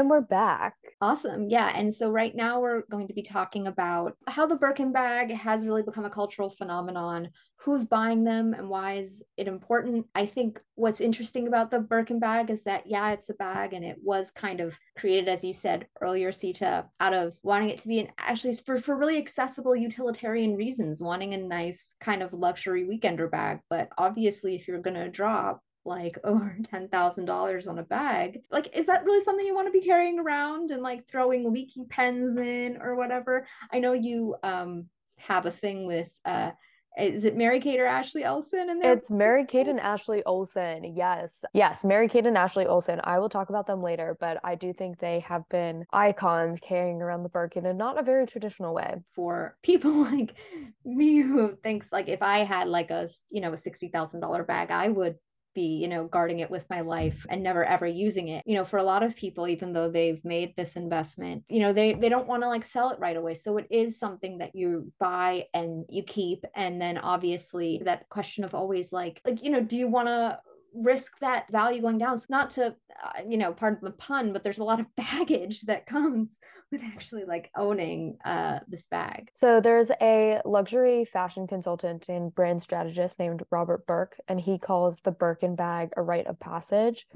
And 0.01 0.09
we're 0.09 0.23
back. 0.23 0.77
Awesome. 1.03 1.51
Yeah. 1.51 1.75
And 1.77 1.93
so 1.93 2.11
right 2.11 2.35
now 2.35 2.63
we're 2.63 2.85
going 2.91 3.07
to 3.09 3.13
be 3.13 3.21
talking 3.21 3.67
about 3.67 4.17
how 4.27 4.47
the 4.47 4.57
Birkin 4.57 4.93
bag 4.93 5.31
has 5.31 5.67
really 5.67 5.83
become 5.83 6.07
a 6.07 6.11
cultural 6.11 6.49
phenomenon, 6.49 7.29
who's 7.57 7.85
buying 7.85 8.25
them 8.25 8.55
and 8.55 8.71
why 8.71 8.95
is 8.95 9.23
it 9.37 9.47
important. 9.47 10.07
I 10.15 10.25
think 10.25 10.59
what's 10.77 11.03
interesting 11.03 11.49
about 11.49 11.71
the 11.71 11.81
Birkin 11.81 12.19
bag 12.19 12.49
is 12.49 12.63
that, 12.63 12.87
yeah, 12.87 13.11
it's 13.11 13.29
a 13.29 13.35
bag 13.35 13.75
and 13.75 13.85
it 13.85 13.99
was 14.03 14.31
kind 14.31 14.61
of 14.61 14.75
created, 14.97 15.29
as 15.29 15.45
you 15.45 15.53
said 15.53 15.87
earlier, 16.01 16.33
Sita, 16.33 16.87
out 16.99 17.13
of 17.13 17.35
wanting 17.43 17.69
it 17.69 17.77
to 17.81 17.89
be 17.89 18.01
an 18.01 18.09
actually 18.17 18.55
for, 18.55 18.79
for 18.79 18.97
really 18.97 19.19
accessible 19.19 19.77
utilitarian 19.77 20.57
reasons, 20.57 21.03
wanting 21.03 21.35
a 21.35 21.37
nice 21.37 21.95
kind 22.01 22.23
of 22.23 22.33
luxury 22.33 22.85
weekender 22.85 23.31
bag. 23.31 23.61
But 23.69 23.91
obviously, 23.99 24.55
if 24.55 24.67
you're 24.67 24.81
going 24.81 24.97
to 24.97 25.11
drop 25.11 25.61
like 25.85 26.19
over 26.25 26.57
$10,000 26.61 27.69
on 27.69 27.79
a 27.79 27.83
bag. 27.83 28.41
Like, 28.51 28.77
is 28.77 28.87
that 28.87 29.05
really 29.05 29.25
something 29.25 29.47
you 29.47 29.55
want 29.55 29.69
to 29.69 29.73
be 29.73 29.85
carrying 29.85 30.19
around 30.19 30.71
and 30.71 30.83
like 30.83 31.07
throwing 31.07 31.53
leaky 31.53 31.85
pens 31.85 32.37
in 32.37 32.79
or 32.81 32.95
whatever? 32.97 33.47
I 33.73 33.79
know 33.79 33.93
you 33.93 34.37
um, 34.43 34.87
have 35.19 35.47
a 35.47 35.51
thing 35.51 35.87
with, 35.87 36.11
uh, 36.25 36.51
is 36.99 37.25
it 37.25 37.37
Mary 37.37 37.61
Kate 37.61 37.79
or 37.79 37.87
Ashley 37.87 38.25
Olsen 38.25 38.69
in 38.69 38.81
there? 38.81 38.93
It's 38.93 39.11
Mary 39.11 39.47
Kate 39.47 39.69
and 39.69 39.81
Ashley 39.81 40.25
Olsen. 40.25 40.97
Yes. 40.97 41.45
Yes, 41.55 41.85
Mary 41.85 42.09
Kate 42.09 42.27
and 42.27 42.37
Ashley 42.37 42.67
Olsen. 42.67 43.01
I 43.05 43.19
will 43.21 43.29
talk 43.29 43.49
about 43.49 43.67
them 43.67 43.81
later, 43.83 44.17
but 44.21 44.39
I 44.43 44.57
do 44.57 44.73
think 44.73 44.99
they 44.99 45.21
have 45.21 45.49
been 45.49 45.87
icons 45.93 46.59
carrying 46.61 47.01
around 47.01 47.23
the 47.23 47.29
Birkin 47.29 47.65
in 47.65 47.77
not 47.77 47.99
a 47.99 48.03
very 48.03 48.27
traditional 48.27 48.75
way. 48.75 48.97
For 49.15 49.57
people 49.63 49.93
like 50.03 50.37
me 50.85 51.19
who 51.19 51.57
thinks 51.63 51.91
like 51.93 52.09
if 52.09 52.23
I 52.23 52.39
had 52.39 52.69
like 52.69 52.91
a, 52.91 53.09
you 53.31 53.41
know, 53.41 53.53
a 53.53 53.57
$60,000 53.57 54.47
bag, 54.47 54.71
I 54.71 54.89
would 54.89 55.17
be 55.55 55.79
you 55.79 55.89
know 55.89 56.05
guarding 56.07 56.41
it 56.41 56.51
with 56.51 56.65
my 56.71 56.81
life 56.81 57.27
and 57.29 57.43
never 57.43 57.65
ever 57.65 57.87
using 57.87 58.29
it. 58.29 58.43
You 58.47 58.55
know 58.55 58.65
for 58.65 58.79
a 58.79 58.83
lot 58.83 59.03
of 59.03 59.17
people 59.17 59.49
even 59.49 59.73
though 59.73 59.91
they've 59.91 60.25
made 60.25 60.55
this 60.57 60.77
investment 60.77 61.45
you 61.49 61.61
know 61.61 61.73
they 61.73 61.95
they 61.95 62.09
don't 62.09 62.27
want 62.27 62.43
to 62.43 62.49
like 62.49 62.65
sell 62.65 62.91
it 62.91 62.99
right 63.01 63.17
away. 63.17 63.35
So 63.35 63.57
it 63.57 63.67
is 63.71 63.99
something 63.99 64.39
that 64.39 64.55
you 64.55 64.93
buy 64.99 65.47
and 65.55 65.85
you 65.89 66.03
keep. 66.03 66.45
And 66.55 66.81
then 66.81 66.99
obviously 66.99 67.81
that 67.85 68.09
question 68.09 68.45
of 68.45 68.55
always 68.55 68.93
like 68.93 69.21
like 69.25 69.43
you 69.43 69.51
know 69.51 69.61
do 69.61 69.77
you 69.77 69.89
want 69.89 70.09
to 70.09 70.39
risk 70.75 71.19
that 71.19 71.51
value 71.51 71.81
going 71.81 71.99
down. 71.99 72.19
So 72.19 72.27
not 72.31 72.51
to, 72.51 72.75
uh, 73.03 73.23
you 73.27 73.37
know, 73.37 73.53
pardon 73.53 73.81
the 73.83 73.93
pun, 73.93 74.33
but 74.33 74.45
there's 74.45 74.59
a 74.59 74.65
lot 74.65 74.81
of 74.81 74.87
baggage 74.97 75.63
that 75.63 75.87
comes 75.87 76.39
with 76.71 76.83
actually 76.85 77.25
like 77.25 77.51
owning 77.57 78.17
uh, 78.25 78.61
this 78.69 78.87
bag. 78.87 79.31
So 79.35 79.61
there's 79.61 79.91
a 80.01 80.41
luxury 80.45 81.05
fashion 81.05 81.47
consultant 81.47 82.09
and 82.09 82.35
brand 82.35 82.63
strategist 82.63 83.19
named 83.19 83.43
Robert 83.51 83.87
Burke, 83.87 84.17
and 84.29 84.41
he 84.41 84.59
calls 84.59 84.99
the 85.03 85.13
Birkin 85.13 85.57
bag 85.57 85.91
a 85.97 86.03
rite 86.03 86.27
of 86.27 86.39
passage. 86.39 87.07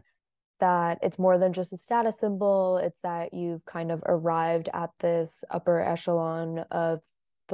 That 0.60 0.98
it's 1.02 1.18
more 1.18 1.36
than 1.36 1.52
just 1.52 1.72
a 1.72 1.76
status 1.76 2.18
symbol. 2.20 2.78
It's 2.78 3.00
that 3.02 3.34
you've 3.34 3.64
kind 3.64 3.90
of 3.90 4.02
arrived 4.06 4.68
at 4.72 4.90
this 5.00 5.44
upper 5.50 5.80
echelon 5.80 6.60
of 6.70 7.02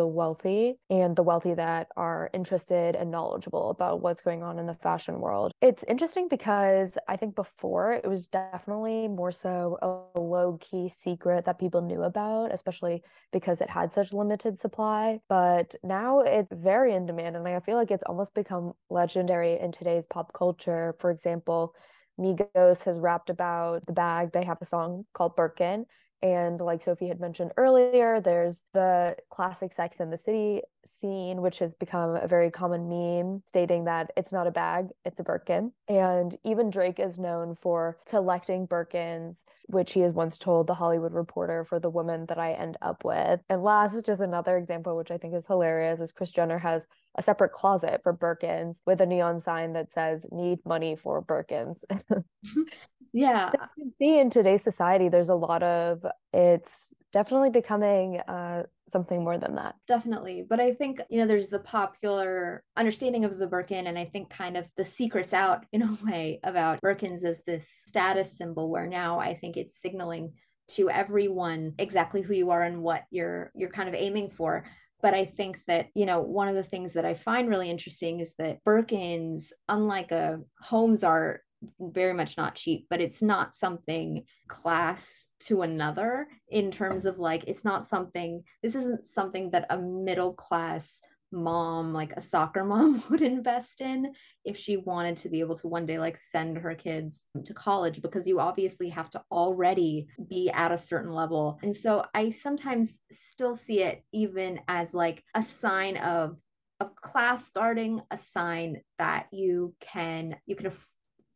the 0.00 0.06
wealthy 0.06 0.78
and 0.88 1.14
the 1.14 1.22
wealthy 1.22 1.52
that 1.52 1.88
are 1.94 2.30
interested 2.32 2.96
and 2.96 3.10
knowledgeable 3.10 3.68
about 3.68 4.00
what's 4.00 4.22
going 4.22 4.42
on 4.42 4.58
in 4.58 4.64
the 4.64 4.72
fashion 4.72 5.20
world. 5.20 5.52
It's 5.60 5.84
interesting 5.86 6.26
because 6.26 6.96
I 7.06 7.18
think 7.18 7.34
before 7.34 7.92
it 7.92 8.08
was 8.08 8.26
definitely 8.26 9.08
more 9.08 9.30
so 9.30 9.76
a 9.82 10.18
low 10.18 10.56
key 10.58 10.88
secret 10.88 11.44
that 11.44 11.58
people 11.58 11.82
knew 11.82 12.04
about, 12.04 12.50
especially 12.50 13.02
because 13.30 13.60
it 13.60 13.68
had 13.68 13.92
such 13.92 14.14
limited 14.14 14.58
supply. 14.58 15.20
But 15.28 15.74
now 15.84 16.20
it's 16.20 16.48
very 16.50 16.94
in 16.94 17.04
demand. 17.04 17.36
And 17.36 17.46
I 17.46 17.60
feel 17.60 17.76
like 17.76 17.90
it's 17.90 18.04
almost 18.04 18.32
become 18.32 18.72
legendary 18.88 19.60
in 19.60 19.70
today's 19.70 20.06
pop 20.06 20.32
culture. 20.32 20.94
For 20.98 21.10
example, 21.10 21.74
Migos 22.18 22.84
has 22.84 22.98
rapped 22.98 23.28
about 23.28 23.84
the 23.84 23.92
bag. 23.92 24.32
They 24.32 24.46
have 24.46 24.62
a 24.62 24.64
song 24.64 25.04
called 25.12 25.36
Birkin, 25.36 25.84
and 26.22 26.60
like 26.60 26.82
Sophie 26.82 27.08
had 27.08 27.20
mentioned 27.20 27.52
earlier, 27.56 28.20
there's 28.20 28.62
the 28.72 29.16
classic 29.30 29.72
Sex 29.72 30.00
and 30.00 30.12
the 30.12 30.18
City 30.18 30.62
scene, 30.86 31.42
which 31.42 31.58
has 31.58 31.74
become 31.74 32.16
a 32.16 32.26
very 32.26 32.50
common 32.50 32.88
meme 32.88 33.42
stating 33.44 33.84
that 33.84 34.10
it's 34.16 34.32
not 34.32 34.46
a 34.46 34.50
bag, 34.50 34.88
it's 35.04 35.20
a 35.20 35.24
Birkin. 35.24 35.72
And 35.88 36.36
even 36.44 36.70
Drake 36.70 36.98
is 36.98 37.18
known 37.18 37.54
for 37.54 37.98
collecting 38.08 38.66
Birkins, 38.66 39.44
which 39.66 39.92
he 39.92 40.00
has 40.00 40.12
once 40.12 40.38
told 40.38 40.66
the 40.66 40.74
Hollywood 40.74 41.12
Reporter 41.12 41.64
for 41.64 41.78
the 41.78 41.90
woman 41.90 42.26
that 42.26 42.38
I 42.38 42.52
end 42.52 42.76
up 42.82 43.04
with. 43.04 43.40
And 43.48 43.62
last, 43.62 43.94
is 43.94 44.02
just 44.02 44.20
another 44.20 44.56
example, 44.56 44.96
which 44.96 45.10
I 45.10 45.18
think 45.18 45.34
is 45.34 45.46
hilarious, 45.46 46.00
is 46.00 46.12
Kris 46.12 46.32
Jenner 46.32 46.58
has 46.58 46.86
a 47.16 47.22
separate 47.22 47.52
closet 47.52 48.00
for 48.02 48.14
Birkins 48.14 48.80
with 48.86 49.00
a 49.00 49.06
neon 49.06 49.40
sign 49.40 49.72
that 49.74 49.92
says, 49.92 50.26
need 50.30 50.58
money 50.64 50.96
for 50.96 51.22
Birkins. 51.22 51.84
yeah. 53.12 53.50
So 53.50 53.58
you 53.76 53.84
can 53.84 53.92
see 53.98 54.18
in 54.18 54.30
today's 54.30 54.62
society, 54.62 55.08
there's 55.08 55.28
a 55.28 55.34
lot 55.34 55.62
of 55.62 56.06
it's 56.32 56.94
definitely 57.12 57.50
becoming 57.50 58.18
uh, 58.20 58.64
something 58.88 59.22
more 59.22 59.38
than 59.38 59.56
that. 59.56 59.74
Definitely. 59.86 60.46
But 60.48 60.60
I 60.60 60.74
think, 60.74 61.00
you 61.10 61.18
know, 61.18 61.26
there's 61.26 61.48
the 61.48 61.60
popular 61.60 62.62
understanding 62.76 63.24
of 63.24 63.38
the 63.38 63.46
Birkin, 63.46 63.86
and 63.86 63.98
I 63.98 64.04
think 64.04 64.30
kind 64.30 64.56
of 64.56 64.66
the 64.76 64.84
secrets 64.84 65.32
out 65.32 65.64
in 65.72 65.82
a 65.82 65.98
way 66.04 66.40
about 66.44 66.80
Birkins 66.80 67.24
as 67.24 67.42
this 67.44 67.68
status 67.86 68.36
symbol, 68.36 68.70
where 68.70 68.86
now 68.86 69.18
I 69.18 69.34
think 69.34 69.56
it's 69.56 69.80
signaling 69.80 70.32
to 70.76 70.88
everyone 70.88 71.74
exactly 71.78 72.22
who 72.22 72.34
you 72.34 72.50
are 72.50 72.62
and 72.62 72.82
what 72.82 73.04
you're 73.10 73.50
you're 73.54 73.70
kind 73.70 73.88
of 73.88 73.94
aiming 73.94 74.30
for 74.30 74.64
but 75.02 75.14
i 75.14 75.24
think 75.24 75.62
that 75.64 75.88
you 75.94 76.06
know 76.06 76.20
one 76.20 76.46
of 76.46 76.54
the 76.54 76.62
things 76.62 76.92
that 76.92 77.04
i 77.04 77.12
find 77.12 77.48
really 77.48 77.68
interesting 77.68 78.20
is 78.20 78.34
that 78.38 78.62
birkins 78.64 79.50
unlike 79.68 80.12
a 80.12 80.38
homes 80.60 81.02
are 81.02 81.40
very 81.78 82.14
much 82.14 82.36
not 82.36 82.54
cheap, 82.54 82.86
but 82.90 83.00
it's 83.00 83.22
not 83.22 83.54
something 83.54 84.24
class 84.48 85.28
to 85.40 85.62
another 85.62 86.28
in 86.48 86.70
terms 86.70 87.06
of 87.06 87.18
like, 87.18 87.44
it's 87.46 87.64
not 87.64 87.84
something, 87.84 88.42
this 88.62 88.74
isn't 88.74 89.06
something 89.06 89.50
that 89.50 89.66
a 89.70 89.78
middle 89.78 90.32
class 90.32 91.02
mom, 91.32 91.92
like 91.92 92.12
a 92.12 92.20
soccer 92.20 92.64
mom, 92.64 93.02
would 93.10 93.22
invest 93.22 93.80
in 93.80 94.12
if 94.44 94.56
she 94.56 94.76
wanted 94.76 95.16
to 95.18 95.28
be 95.28 95.40
able 95.40 95.56
to 95.56 95.68
one 95.68 95.86
day 95.86 95.98
like 95.98 96.16
send 96.16 96.58
her 96.58 96.74
kids 96.74 97.24
to 97.44 97.54
college 97.54 98.02
because 98.02 98.26
you 98.26 98.40
obviously 98.40 98.88
have 98.88 99.10
to 99.10 99.22
already 99.30 100.08
be 100.28 100.50
at 100.50 100.72
a 100.72 100.78
certain 100.78 101.12
level. 101.12 101.58
And 101.62 101.74
so 101.74 102.04
I 102.14 102.30
sometimes 102.30 102.98
still 103.10 103.56
see 103.56 103.82
it 103.82 104.02
even 104.12 104.60
as 104.68 104.94
like 104.94 105.22
a 105.34 105.42
sign 105.42 105.96
of 105.98 106.36
of 106.80 106.96
class 106.96 107.44
starting 107.44 108.00
a 108.10 108.16
sign 108.16 108.80
that 108.98 109.26
you 109.30 109.74
can 109.80 110.36
you 110.46 110.56
can 110.56 110.72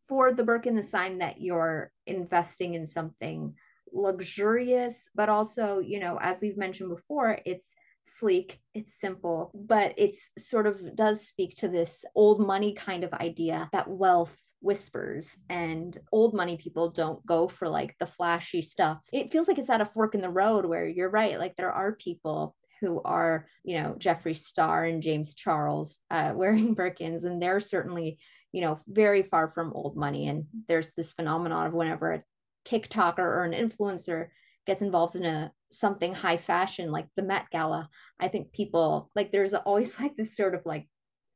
for 0.09 0.33
the 0.33 0.45
Birkin, 0.45 0.77
the 0.77 0.83
sign 0.83 1.19
that 1.19 1.41
you're 1.41 1.91
investing 2.07 2.75
in 2.75 2.87
something 2.87 3.55
luxurious, 3.93 5.09
but 5.15 5.29
also, 5.29 5.79
you 5.79 6.01
know, 6.01 6.19
as 6.21 6.41
we've 6.41 6.59
mentioned 6.59 6.91
before, 6.91 7.39
it's 7.47 7.75
sleek, 8.05 8.59
it's 8.75 8.99
simple, 8.99 9.51
but 9.55 9.95
it's 9.97 10.31
sort 10.39 10.67
of 10.67 10.95
does 10.95 11.27
speak 11.27 11.57
to 11.57 11.69
this 11.69 12.05
old 12.15 12.41
money 12.41 12.75
kind 12.75 13.05
of 13.05 13.13
idea 13.15 13.69
that 13.73 13.89
wealth 13.89 14.37
whispers 14.61 15.39
and 15.51 15.99
old 16.11 16.35
money 16.35 16.57
people 16.57 16.91
don't 16.91 17.25
go 17.27 17.47
for 17.47 17.69
like 17.69 17.95
the 17.99 18.07
flashy 18.07 18.63
stuff. 18.63 18.99
It 19.13 19.31
feels 19.31 19.47
like 19.47 19.59
it's 19.59 19.71
at 19.71 19.81
a 19.81 19.87
fork 19.87 20.15
in 20.15 20.21
the 20.21 20.31
road 20.31 20.65
where 20.65 20.87
you're 20.89 21.11
right, 21.11 21.39
like 21.39 21.55
there 21.57 21.73
are 21.73 21.97
people 21.97 22.57
who 22.81 23.01
are, 23.05 23.47
you 23.63 23.81
know, 23.81 23.95
Jeffree 23.99 24.37
Star 24.37 24.85
and 24.85 25.03
James 25.03 25.35
Charles 25.35 26.01
uh, 26.11 26.33
wearing 26.37 26.75
Birkins, 26.75 27.25
and 27.25 27.41
they're 27.41 27.61
certainly 27.61 28.19
you 28.55 28.61
know, 28.61 28.79
very 28.87 29.25
far 29.25 29.51
from 29.53 29.73
old 29.73 29.97
money. 29.97 30.29
And 30.29 30.47
there's 30.69 30.93
this 30.93 31.13
phenomenon 31.13 31.67
of 31.67 31.73
whenever 31.73 32.13
a 32.13 32.23
TikToker 32.65 33.19
or 33.19 33.43
an 33.43 33.53
influencer 33.53 34.29
gets 34.65 34.81
involved 34.81 35.17
in 35.17 35.25
a 35.25 35.53
something 35.73 36.15
high 36.15 36.37
fashion 36.37 36.93
like 36.93 37.09
the 37.17 37.25
Met 37.25 37.47
Gala, 37.51 37.89
I 38.21 38.29
think 38.29 38.53
people 38.53 39.11
like 39.17 39.33
there's 39.33 39.55
always 39.67 39.99
like 39.99 40.17
this 40.17 40.37
sort 40.37 40.55
of 40.55 40.63
like 40.65 40.87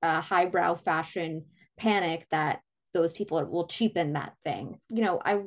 uh, 0.01 0.21
highbrow 0.21 0.77
fashion 0.77 1.47
panic 1.77 2.25
that 2.31 2.61
those 2.95 3.13
people 3.13 3.45
will 3.47 3.67
cheapen 3.67 4.13
that 4.13 4.35
thing. 4.45 4.79
You 4.89 5.03
know, 5.03 5.21
I 5.25 5.43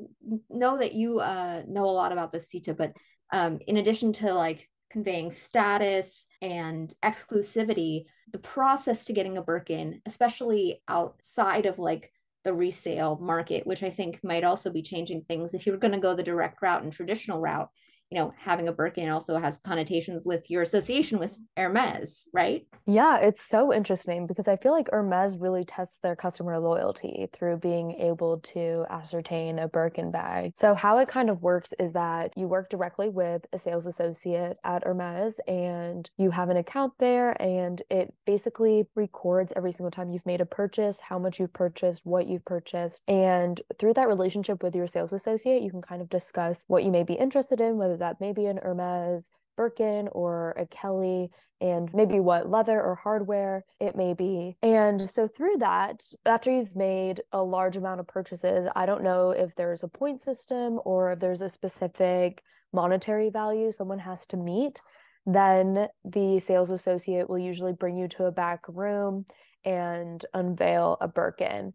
know 0.50 0.78
that 0.78 0.92
you 0.92 1.22
uh, 1.22 1.64
know 1.70 1.86
a 1.86 1.98
lot 2.02 2.12
about 2.12 2.34
the 2.34 2.44
Sita, 2.44 2.74
but 2.74 2.92
um, 3.32 3.60
in 3.66 3.78
addition 3.78 4.12
to 4.14 4.34
like 4.34 4.68
conveying 4.92 5.32
status 5.32 6.26
and 6.42 6.94
exclusivity, 7.04 8.06
the 8.32 8.40
process 8.40 9.06
to 9.06 9.14
getting 9.14 9.38
a 9.38 9.42
Birkin, 9.42 10.02
especially 10.06 10.82
outside 10.88 11.66
of 11.66 11.80
like 11.80 12.12
the 12.44 12.54
resale 12.54 13.18
market, 13.22 13.66
which 13.68 13.84
I 13.84 13.90
think 13.90 14.20
might 14.24 14.44
also 14.44 14.70
be 14.70 14.82
changing 14.82 15.22
things. 15.24 15.54
If 15.54 15.66
you're 15.66 15.78
going 15.78 15.94
to 15.94 16.00
go 16.00 16.14
the 16.14 16.24
direct 16.24 16.62
route 16.62 16.84
and 16.84 16.92
traditional 16.92 17.40
route, 17.40 17.70
you 18.12 18.20
know, 18.20 18.34
having 18.38 18.68
a 18.68 18.74
Birkin 18.74 19.10
also 19.10 19.40
has 19.40 19.60
connotations 19.60 20.26
with 20.26 20.52
your 20.52 20.62
association 20.62 21.18
with 21.18 21.38
Hermes, 21.56 22.28
right? 22.34 22.68
Yeah, 22.86 23.20
it's 23.20 23.42
so 23.42 23.74
interesting 23.74 24.28
because 24.28 24.50
I 24.50 24.58
feel 24.58 24.74
like 24.74 24.90
Hermes 24.92 25.38
really 25.38 25.64
tests 25.64 25.98
their 26.04 26.16
customer 26.18 26.60
loyalty 26.60 27.30
through 27.32 27.58
being 27.58 27.94
able 27.94 28.40
to 28.40 28.86
ascertain 28.90 29.60
a 29.60 29.70
Birkin 29.70 30.12
bag. 30.12 30.52
So, 30.58 30.74
how 30.74 30.98
it 30.98 31.08
kind 31.08 31.30
of 31.30 31.42
works 31.42 31.74
is 31.80 31.94
that 31.94 32.34
you 32.36 32.50
work 32.50 32.70
directly 32.70 33.08
with 33.08 33.46
a 33.54 33.60
sales 33.60 33.86
associate 33.86 34.58
at 34.66 34.84
Hermes 34.84 35.40
and 35.48 36.10
you 36.18 36.32
have 36.32 36.50
an 36.50 36.58
account 36.58 36.94
there, 37.00 37.42
and 37.42 37.82
it 37.90 38.14
basically 38.26 38.88
records 38.94 39.54
every 39.56 39.72
single 39.72 39.92
time 39.92 40.12
you've 40.12 40.26
made 40.26 40.42
a 40.42 40.46
purchase, 40.46 41.00
how 41.00 41.18
much 41.18 41.40
you've 41.40 41.54
purchased, 41.54 42.02
what 42.06 42.28
you've 42.28 42.44
purchased. 42.44 43.04
And 43.08 43.62
through 43.80 43.94
that 43.94 44.10
relationship 44.10 44.62
with 44.62 44.76
your 44.76 44.88
sales 44.88 45.14
associate, 45.14 45.64
you 45.64 45.72
can 45.72 45.82
kind 45.82 46.02
of 46.02 46.10
discuss 46.10 46.66
what 46.68 46.84
you 46.84 46.92
may 46.92 47.04
be 47.04 47.14
interested 47.14 47.62
in, 47.62 47.78
whether 47.78 48.01
that 48.02 48.20
maybe 48.20 48.46
an 48.46 48.60
Hermes 48.62 49.32
Birkin 49.56 50.10
or 50.12 50.52
a 50.52 50.66
Kelly 50.66 51.32
and 51.62 51.94
maybe 51.94 52.20
what 52.20 52.50
leather 52.50 52.82
or 52.82 52.96
hardware 52.96 53.64
it 53.80 53.96
may 53.96 54.14
be. 54.14 54.58
And 54.64 55.08
so 55.10 55.28
through 55.28 55.58
that, 55.60 56.04
after 56.26 56.52
you've 56.52 56.76
made 56.76 57.22
a 57.32 57.42
large 57.42 57.78
amount 57.78 58.00
of 58.00 58.08
purchases, 58.08 58.68
I 58.76 58.88
don't 58.88 59.04
know 59.04 59.30
if 59.30 59.56
there's 59.56 59.84
a 59.84 59.88
point 59.88 60.22
system 60.22 60.80
or 60.84 61.12
if 61.12 61.20
there's 61.20 61.44
a 61.44 61.50
specific 61.50 62.42
monetary 62.74 63.30
value 63.30 63.72
someone 63.72 64.00
has 64.00 64.26
to 64.28 64.38
meet, 64.38 64.82
then 65.28 65.88
the 66.04 66.40
sales 66.40 66.72
associate 66.72 67.30
will 67.30 67.38
usually 67.38 67.74
bring 67.74 67.96
you 67.96 68.08
to 68.08 68.26
a 68.26 68.32
back 68.32 68.62
room 68.68 69.26
and 69.64 70.26
unveil 70.34 70.98
a 71.00 71.08
Birkin. 71.08 71.74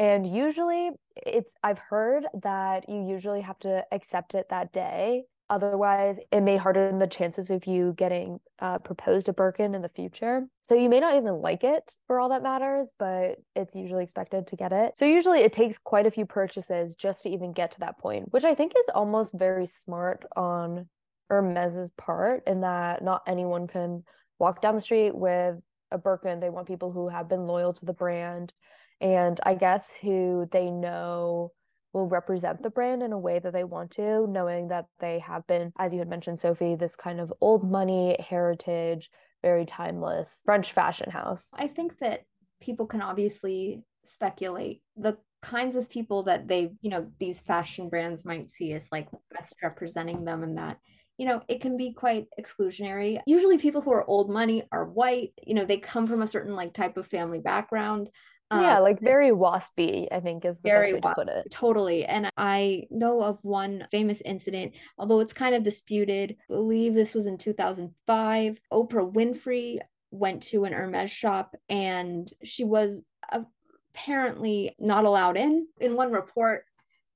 And 0.00 0.26
usually 0.26 0.90
it's 1.16 1.52
I've 1.62 1.78
heard 1.78 2.26
that 2.42 2.88
you 2.88 3.06
usually 3.06 3.42
have 3.42 3.58
to 3.60 3.84
accept 3.92 4.34
it 4.34 4.48
that 4.50 4.72
day 4.72 5.24
Otherwise, 5.50 6.18
it 6.30 6.40
may 6.40 6.56
harden 6.56 6.98
the 6.98 7.06
chances 7.06 7.50
of 7.50 7.66
you 7.66 7.94
getting 7.96 8.38
uh, 8.58 8.78
proposed 8.78 9.28
a 9.28 9.32
Birkin 9.32 9.74
in 9.74 9.82
the 9.82 9.88
future. 9.88 10.46
So 10.60 10.74
you 10.74 10.88
may 10.88 11.00
not 11.00 11.16
even 11.16 11.40
like 11.40 11.64
it 11.64 11.96
for 12.06 12.20
all 12.20 12.28
that 12.28 12.42
matters, 12.42 12.90
but 12.98 13.38
it's 13.56 13.74
usually 13.74 14.02
expected 14.02 14.46
to 14.46 14.56
get 14.56 14.72
it. 14.72 14.98
So 14.98 15.06
usually 15.06 15.40
it 15.40 15.52
takes 15.52 15.78
quite 15.78 16.06
a 16.06 16.10
few 16.10 16.26
purchases 16.26 16.94
just 16.94 17.22
to 17.22 17.30
even 17.30 17.52
get 17.52 17.70
to 17.72 17.80
that 17.80 17.98
point, 17.98 18.32
which 18.32 18.44
I 18.44 18.54
think 18.54 18.74
is 18.78 18.90
almost 18.94 19.34
very 19.34 19.66
smart 19.66 20.24
on 20.36 20.88
Hermes's 21.30 21.90
part 21.96 22.42
in 22.46 22.60
that 22.62 23.02
not 23.02 23.22
anyone 23.26 23.66
can 23.66 24.04
walk 24.38 24.60
down 24.60 24.74
the 24.74 24.80
street 24.80 25.14
with 25.14 25.56
a 25.90 25.98
Birkin. 25.98 26.40
They 26.40 26.50
want 26.50 26.68
people 26.68 26.92
who 26.92 27.08
have 27.08 27.28
been 27.28 27.46
loyal 27.46 27.72
to 27.72 27.84
the 27.84 27.92
brand 27.92 28.52
and 29.00 29.38
I 29.44 29.54
guess 29.54 29.92
who 30.02 30.48
they 30.50 30.70
know 30.70 31.52
will 31.98 32.08
represent 32.08 32.62
the 32.62 32.70
brand 32.70 33.02
in 33.02 33.12
a 33.12 33.18
way 33.18 33.38
that 33.38 33.52
they 33.52 33.64
want 33.64 33.90
to, 33.92 34.26
knowing 34.26 34.68
that 34.68 34.86
they 35.00 35.18
have 35.18 35.46
been, 35.46 35.72
as 35.78 35.92
you 35.92 35.98
had 35.98 36.08
mentioned, 36.08 36.40
Sophie, 36.40 36.74
this 36.74 36.96
kind 36.96 37.20
of 37.20 37.32
old 37.40 37.68
money 37.68 38.16
heritage, 38.20 39.10
very 39.42 39.66
timeless 39.66 40.42
French 40.44 40.72
fashion 40.72 41.10
house. 41.10 41.50
I 41.54 41.68
think 41.68 41.98
that 41.98 42.24
people 42.60 42.86
can 42.86 43.02
obviously 43.02 43.82
speculate 44.04 44.82
the 44.96 45.16
kinds 45.42 45.76
of 45.76 45.90
people 45.90 46.24
that 46.24 46.48
they, 46.48 46.72
you 46.80 46.90
know, 46.90 47.06
these 47.18 47.40
fashion 47.40 47.88
brands 47.88 48.24
might 48.24 48.50
see 48.50 48.72
as 48.72 48.88
like 48.90 49.08
best 49.30 49.54
representing 49.62 50.24
them 50.24 50.42
and 50.42 50.58
that 50.58 50.78
you 51.18 51.26
know, 51.26 51.42
it 51.48 51.60
can 51.60 51.76
be 51.76 51.92
quite 51.92 52.28
exclusionary. 52.40 53.20
Usually 53.26 53.58
people 53.58 53.80
who 53.80 53.90
are 53.90 54.08
old 54.08 54.30
money 54.30 54.62
are 54.70 54.84
white, 54.84 55.32
you 55.44 55.54
know, 55.54 55.64
they 55.64 55.78
come 55.78 56.06
from 56.06 56.22
a 56.22 56.28
certain 56.28 56.54
like 56.54 56.72
type 56.72 56.96
of 56.96 57.08
family 57.08 57.40
background. 57.40 58.08
Yeah, 58.50 58.78
um, 58.78 58.82
like 58.82 59.00
very 59.00 59.30
waspy, 59.30 60.08
I 60.10 60.20
think 60.20 60.44
is 60.44 60.56
the 60.56 60.70
very 60.70 60.92
best 60.94 61.04
way 61.04 61.10
to 61.10 61.14
put 61.14 61.28
it. 61.28 61.50
Totally. 61.50 62.06
And 62.06 62.30
I 62.36 62.84
know 62.90 63.20
of 63.20 63.38
one 63.44 63.86
famous 63.90 64.22
incident, 64.22 64.72
although 64.96 65.20
it's 65.20 65.34
kind 65.34 65.54
of 65.54 65.62
disputed. 65.62 66.36
I 66.50 66.54
believe 66.54 66.94
this 66.94 67.14
was 67.14 67.26
in 67.26 67.36
2005. 67.36 68.58
Oprah 68.72 69.12
Winfrey 69.12 69.78
went 70.10 70.42
to 70.44 70.64
an 70.64 70.72
Hermes 70.72 71.10
shop 71.10 71.54
and 71.68 72.32
she 72.42 72.64
was 72.64 73.02
apparently 73.30 74.74
not 74.78 75.04
allowed 75.04 75.36
in. 75.36 75.66
In 75.80 75.94
one 75.94 76.10
report 76.10 76.64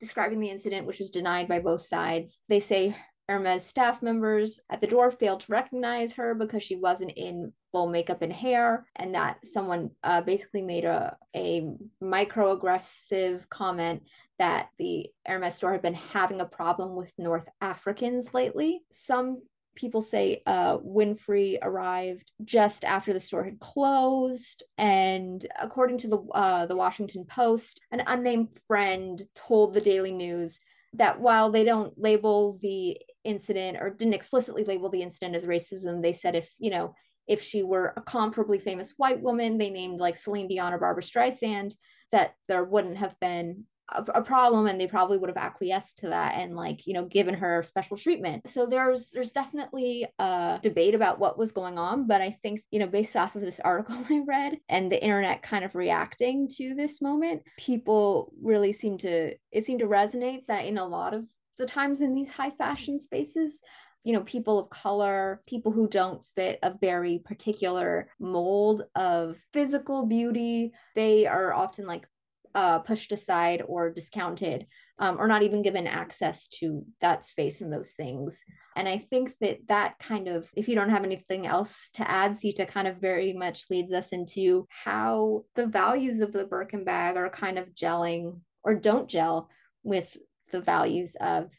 describing 0.00 0.40
the 0.40 0.50
incident, 0.50 0.86
which 0.86 0.98
was 0.98 1.10
denied 1.10 1.48
by 1.48 1.60
both 1.60 1.82
sides, 1.82 2.40
they 2.48 2.60
say 2.60 2.94
Hermes 3.28 3.64
staff 3.64 4.02
members 4.02 4.60
at 4.68 4.82
the 4.82 4.86
door 4.86 5.10
failed 5.10 5.40
to 5.40 5.52
recognize 5.52 6.12
her 6.14 6.34
because 6.34 6.62
she 6.62 6.76
wasn't 6.76 7.12
in 7.16 7.52
full 7.72 7.88
makeup 7.88 8.22
and 8.22 8.32
hair, 8.32 8.86
and 8.96 9.14
that 9.14 9.44
someone 9.44 9.90
uh, 10.04 10.20
basically 10.20 10.62
made 10.62 10.84
a, 10.84 11.16
a 11.34 11.66
microaggressive 12.02 13.48
comment 13.48 14.02
that 14.38 14.68
the 14.78 15.06
Hermes 15.26 15.56
store 15.56 15.72
had 15.72 15.82
been 15.82 15.94
having 15.94 16.40
a 16.40 16.46
problem 16.46 16.94
with 16.94 17.12
North 17.18 17.48
Africans 17.60 18.34
lately. 18.34 18.82
Some 18.92 19.42
people 19.74 20.02
say 20.02 20.42
uh, 20.46 20.76
Winfrey 20.78 21.56
arrived 21.62 22.30
just 22.44 22.84
after 22.84 23.12
the 23.14 23.20
store 23.20 23.44
had 23.44 23.58
closed, 23.58 24.62
and 24.76 25.44
according 25.60 25.98
to 25.98 26.08
the 26.08 26.18
uh, 26.34 26.66
the 26.66 26.76
Washington 26.76 27.24
Post, 27.24 27.80
an 27.90 28.02
unnamed 28.06 28.54
friend 28.68 29.22
told 29.34 29.72
the 29.72 29.80
Daily 29.80 30.12
News 30.12 30.60
that 30.94 31.20
while 31.20 31.50
they 31.50 31.64
don't 31.64 31.98
label 31.98 32.58
the 32.60 32.98
incident 33.24 33.78
or 33.80 33.90
didn't 33.90 34.12
explicitly 34.12 34.64
label 34.64 34.90
the 34.90 35.00
incident 35.00 35.34
as 35.34 35.46
racism, 35.46 36.02
they 36.02 36.12
said 36.12 36.34
if, 36.34 36.52
you 36.58 36.70
know, 36.70 36.94
if 37.26 37.42
she 37.42 37.62
were 37.62 37.92
a 37.96 38.02
comparably 38.02 38.60
famous 38.60 38.94
white 38.96 39.20
woman, 39.20 39.58
they 39.58 39.70
named 39.70 40.00
like 40.00 40.16
Celine 40.16 40.48
Dion 40.48 40.72
or 40.72 40.78
Barbra 40.78 41.02
Streisand, 41.02 41.74
that 42.10 42.34
there 42.48 42.64
wouldn't 42.64 42.98
have 42.98 43.18
been 43.20 43.64
a, 43.90 44.04
a, 44.14 44.22
problem 44.22 44.66
and 44.66 44.80
they 44.80 44.86
probably 44.86 45.18
would 45.18 45.28
have 45.28 45.36
acquiesced 45.36 45.98
to 45.98 46.08
that 46.08 46.34
and 46.36 46.54
like 46.54 46.86
you 46.86 46.94
know 46.94 47.04
given 47.04 47.34
her 47.34 47.62
special 47.62 47.96
treatment. 47.96 48.48
So 48.48 48.66
there's 48.66 49.08
there's 49.08 49.32
definitely 49.32 50.06
a 50.18 50.60
debate 50.62 50.94
about 50.94 51.18
what 51.18 51.38
was 51.38 51.52
going 51.52 51.78
on 51.78 52.06
but 52.06 52.20
i 52.20 52.36
think 52.42 52.62
you 52.70 52.78
know 52.78 52.86
based 52.86 53.16
off 53.16 53.36
of 53.36 53.42
this 53.42 53.60
article 53.64 53.96
i 54.10 54.22
read 54.26 54.58
and 54.68 54.90
the 54.90 55.02
internet 55.02 55.42
kind 55.42 55.64
of 55.64 55.74
reacting 55.74 56.48
to 56.48 56.74
this 56.74 57.00
moment 57.02 57.42
people 57.58 58.32
really 58.42 58.72
seem 58.72 58.98
to 58.98 59.34
it 59.50 59.66
seemed 59.66 59.80
to 59.80 59.86
resonate 59.86 60.46
that 60.48 60.66
in 60.66 60.78
a 60.78 60.86
lot 60.86 61.14
of 61.14 61.24
the 61.58 61.66
times 61.66 62.00
in 62.00 62.14
these 62.14 62.32
high 62.32 62.50
fashion 62.50 62.98
spaces 62.98 63.60
you 64.04 64.12
know 64.12 64.22
people 64.22 64.58
of 64.58 64.70
color 64.70 65.42
people 65.46 65.72
who 65.72 65.88
don't 65.88 66.22
fit 66.36 66.58
a 66.62 66.74
very 66.80 67.20
particular 67.24 68.08
mold 68.18 68.84
of 68.94 69.38
physical 69.52 70.06
beauty 70.06 70.72
they 70.94 71.26
are 71.26 71.52
often 71.52 71.86
like 71.86 72.06
uh, 72.54 72.78
pushed 72.80 73.12
aside 73.12 73.62
or 73.66 73.90
discounted 73.90 74.66
um, 74.98 75.16
or 75.18 75.26
not 75.26 75.42
even 75.42 75.62
given 75.62 75.86
access 75.86 76.46
to 76.46 76.84
that 77.00 77.24
space 77.24 77.60
and 77.60 77.72
those 77.72 77.92
things. 77.92 78.44
And 78.76 78.88
i 78.88 78.98
think 78.98 79.34
that 79.40 79.58
that 79.68 79.98
kind 79.98 80.28
of 80.28 80.50
if 80.56 80.68
you 80.68 80.74
don't 80.74 80.90
have 80.90 81.04
anything 81.04 81.46
else 81.46 81.90
to 81.94 82.10
add 82.10 82.36
sita 82.36 82.66
kind 82.66 82.88
of 82.88 82.98
very 82.98 83.32
much 83.32 83.64
leads 83.70 83.92
us 83.92 84.10
into 84.10 84.66
how 84.68 85.44
the 85.56 85.66
values 85.66 86.20
of 86.20 86.32
the 86.32 86.46
birkin 86.46 86.84
bag 86.84 87.16
are 87.16 87.28
kind 87.28 87.58
of 87.58 87.74
gelling 87.74 88.40
or 88.64 88.74
don't 88.74 89.08
gel 89.08 89.48
with 89.82 90.16
the 90.52 90.60
values 90.60 91.16
of 91.20 91.50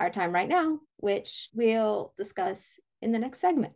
our 0.00 0.10
time 0.10 0.32
right 0.32 0.48
now 0.48 0.78
which 1.04 1.50
we'll 1.52 2.14
discuss 2.16 2.80
in 3.02 3.12
the 3.12 3.18
next 3.18 3.38
segment. 3.38 3.74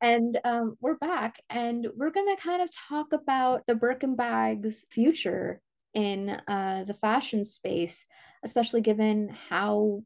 And 0.00 0.38
um, 0.44 0.76
we're 0.80 0.94
back, 0.94 1.42
and 1.50 1.88
we're 1.96 2.10
going 2.10 2.36
to 2.36 2.40
kind 2.40 2.62
of 2.62 2.70
talk 2.88 3.12
about 3.12 3.66
the 3.66 3.74
Birkin 3.74 4.14
bag's 4.14 4.86
future 4.90 5.60
in 5.94 6.40
uh, 6.46 6.84
the 6.86 6.94
fashion 6.94 7.44
space, 7.44 8.06
especially 8.44 8.80
given 8.80 9.36
how 9.48 10.04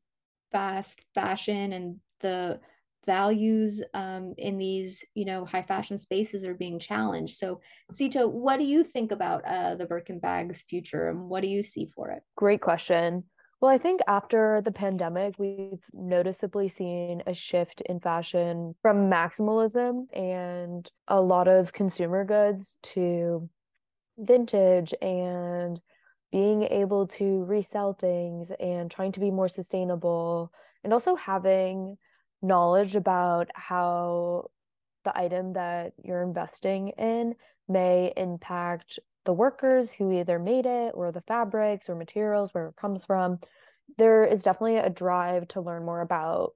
fast 0.51 1.05
fashion 1.14 1.75
and 1.75 2.01
the 2.20 2.59
values 3.07 3.83
um, 3.95 4.35
in 4.38 4.59
these, 4.59 5.05
you 5.14 5.25
know, 5.25 5.45
high 5.45 5.62
fashion 5.62 5.99
spaces 5.99 6.45
are 6.47 6.55
being 6.55 6.79
challenged. 6.79 7.37
So, 7.37 7.61
Sita, 7.90 8.27
what 8.27 8.59
do 8.59 8.64
you 8.64 8.85
think 8.85 9.12
about 9.12 9.45
uh, 9.45 9.75
the 9.75 9.87
Birkin 9.87 10.19
bag's 10.19 10.62
future, 10.62 11.09
and 11.09 11.29
what 11.29 11.43
do 11.43 11.49
you 11.49 11.62
see 11.62 11.87
for 11.95 12.11
it? 12.11 12.23
Great 12.37 12.61
question. 12.61 13.25
Well, 13.61 13.73
I 13.73 13.79
think 13.79 14.01
after 14.07 14.61
the 14.62 14.73
pandemic, 14.73 15.38
we've 15.38 15.85
noticeably 15.93 16.69
seen 16.69 17.23
a 17.27 17.33
shift 17.33 17.81
in 17.83 17.99
fashion 17.99 18.75
from 18.83 19.09
maximalism 19.11 20.07
and 20.12 20.87
a 21.09 21.21
lot 21.21 21.49
of 21.49 21.73
consumer 21.73 22.25
goods 22.25 22.77
to 22.83 23.49
vintage 24.19 24.93
and 25.01 25.81
being 26.31 26.64
able 26.64 27.07
to 27.07 27.45
resell 27.45 27.95
things 27.95 28.51
and 28.61 28.90
trying 28.90 29.12
to 29.12 29.21
be 29.21 29.31
more 29.31 29.49
sustainable 29.49 30.53
and 30.83 30.93
also 30.93 31.14
having 31.14 31.97
knowledge 32.44 32.94
about 32.94 33.50
how 33.54 34.50
the 35.04 35.16
item 35.18 35.54
that 35.54 35.92
you're 36.02 36.22
investing 36.22 36.88
in 36.90 37.35
may 37.68 38.12
impact 38.16 38.98
the 39.24 39.33
workers 39.33 39.90
who 39.90 40.12
either 40.12 40.38
made 40.38 40.66
it 40.66 40.92
or 40.94 41.11
the 41.11 41.22
fabrics 41.22 41.88
or 41.88 41.94
materials 41.94 42.52
where 42.52 42.68
it 42.68 42.76
comes 42.76 43.04
from. 43.04 43.38
There 43.98 44.24
is 44.24 44.42
definitely 44.42 44.76
a 44.76 44.90
drive 44.90 45.48
to 45.48 45.61
learn 45.61 45.85
more 45.85 46.00
about 46.00 46.52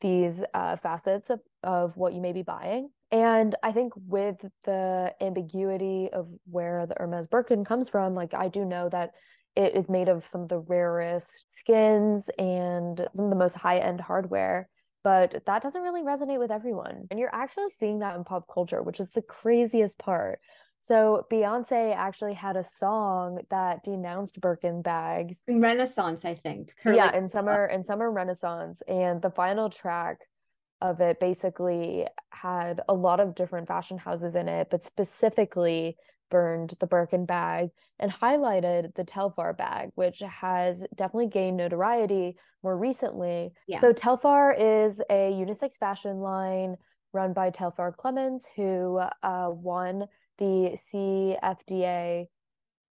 these 0.00 0.42
uh, 0.54 0.76
facets 0.76 1.30
of, 1.30 1.40
of 1.62 1.96
what 1.96 2.12
you 2.12 2.20
may 2.20 2.32
be 2.32 2.42
buying. 2.42 2.90
And 3.10 3.54
i 3.62 3.70
think 3.70 3.92
with 4.08 4.44
the 4.64 5.14
ambiguity 5.20 6.08
of 6.12 6.26
where 6.50 6.84
the 6.84 6.96
hermes 6.98 7.28
birkin 7.28 7.64
comes 7.64 7.88
from 7.88 8.14
like 8.14 8.34
i 8.34 8.48
do 8.48 8.64
know 8.64 8.88
that 8.88 9.12
it 9.54 9.76
is 9.76 9.88
made 9.88 10.08
of 10.08 10.26
some 10.26 10.42
of 10.42 10.48
the 10.48 10.58
rarest 10.58 11.44
skins 11.48 12.28
and 12.40 13.06
some 13.14 13.26
of 13.26 13.30
the 13.30 13.36
most 13.36 13.54
high-end 13.54 14.00
hardware 14.00 14.68
but 15.04 15.44
that 15.46 15.62
doesn't 15.62 15.82
really 15.82 16.02
resonate 16.02 16.38
with 16.40 16.50
everyone 16.50 17.06
and 17.10 17.20
you're 17.20 17.34
actually 17.34 17.68
seeing 17.70 18.00
that 18.00 18.16
in 18.16 18.24
pop 18.24 18.46
culture 18.52 18.82
which 18.82 18.98
is 18.98 19.10
the 19.10 19.22
craziest 19.22 19.98
part 19.98 20.40
so 20.80 21.26
Beyonce 21.32 21.94
actually 21.94 22.34
had 22.34 22.56
a 22.56 22.62
song 22.62 23.40
that 23.48 23.82
denounced 23.84 24.38
Birkin 24.38 24.82
bags. 24.82 25.38
In 25.48 25.62
Renaissance, 25.62 26.26
I 26.26 26.34
think. 26.34 26.74
Her, 26.82 26.92
yeah, 26.92 27.06
like, 27.06 27.14
in 27.14 27.28
summer 27.30 27.64
in 27.64 27.82
summer 27.82 28.10
Renaissance. 28.10 28.82
And 28.86 29.22
the 29.22 29.30
final 29.30 29.70
track 29.70 30.18
of 30.82 31.00
it 31.00 31.20
basically 31.20 32.06
had 32.28 32.82
a 32.86 32.92
lot 32.92 33.18
of 33.18 33.34
different 33.34 33.66
fashion 33.66 33.96
houses 33.96 34.34
in 34.34 34.46
it, 34.46 34.68
but 34.70 34.84
specifically 34.84 35.96
burned 36.30 36.74
the 36.80 36.86
Birkin 36.86 37.26
bag 37.26 37.70
and 37.98 38.12
highlighted 38.12 38.94
the 38.94 39.04
Telfar 39.04 39.56
bag, 39.56 39.90
which 39.94 40.20
has 40.20 40.84
definitely 40.94 41.28
gained 41.28 41.56
notoriety 41.56 42.36
more 42.62 42.76
recently. 42.76 43.52
Yeah. 43.68 43.78
So 43.78 43.92
Telfar 43.92 44.54
is 44.58 45.00
a 45.10 45.32
unisex 45.32 45.76
fashion 45.78 46.18
line 46.18 46.76
run 47.12 47.32
by 47.32 47.50
Telfar 47.50 47.96
Clemens, 47.96 48.46
who 48.56 49.00
uh, 49.22 49.48
won 49.50 50.06
the 50.38 50.76
CFDA 50.92 52.26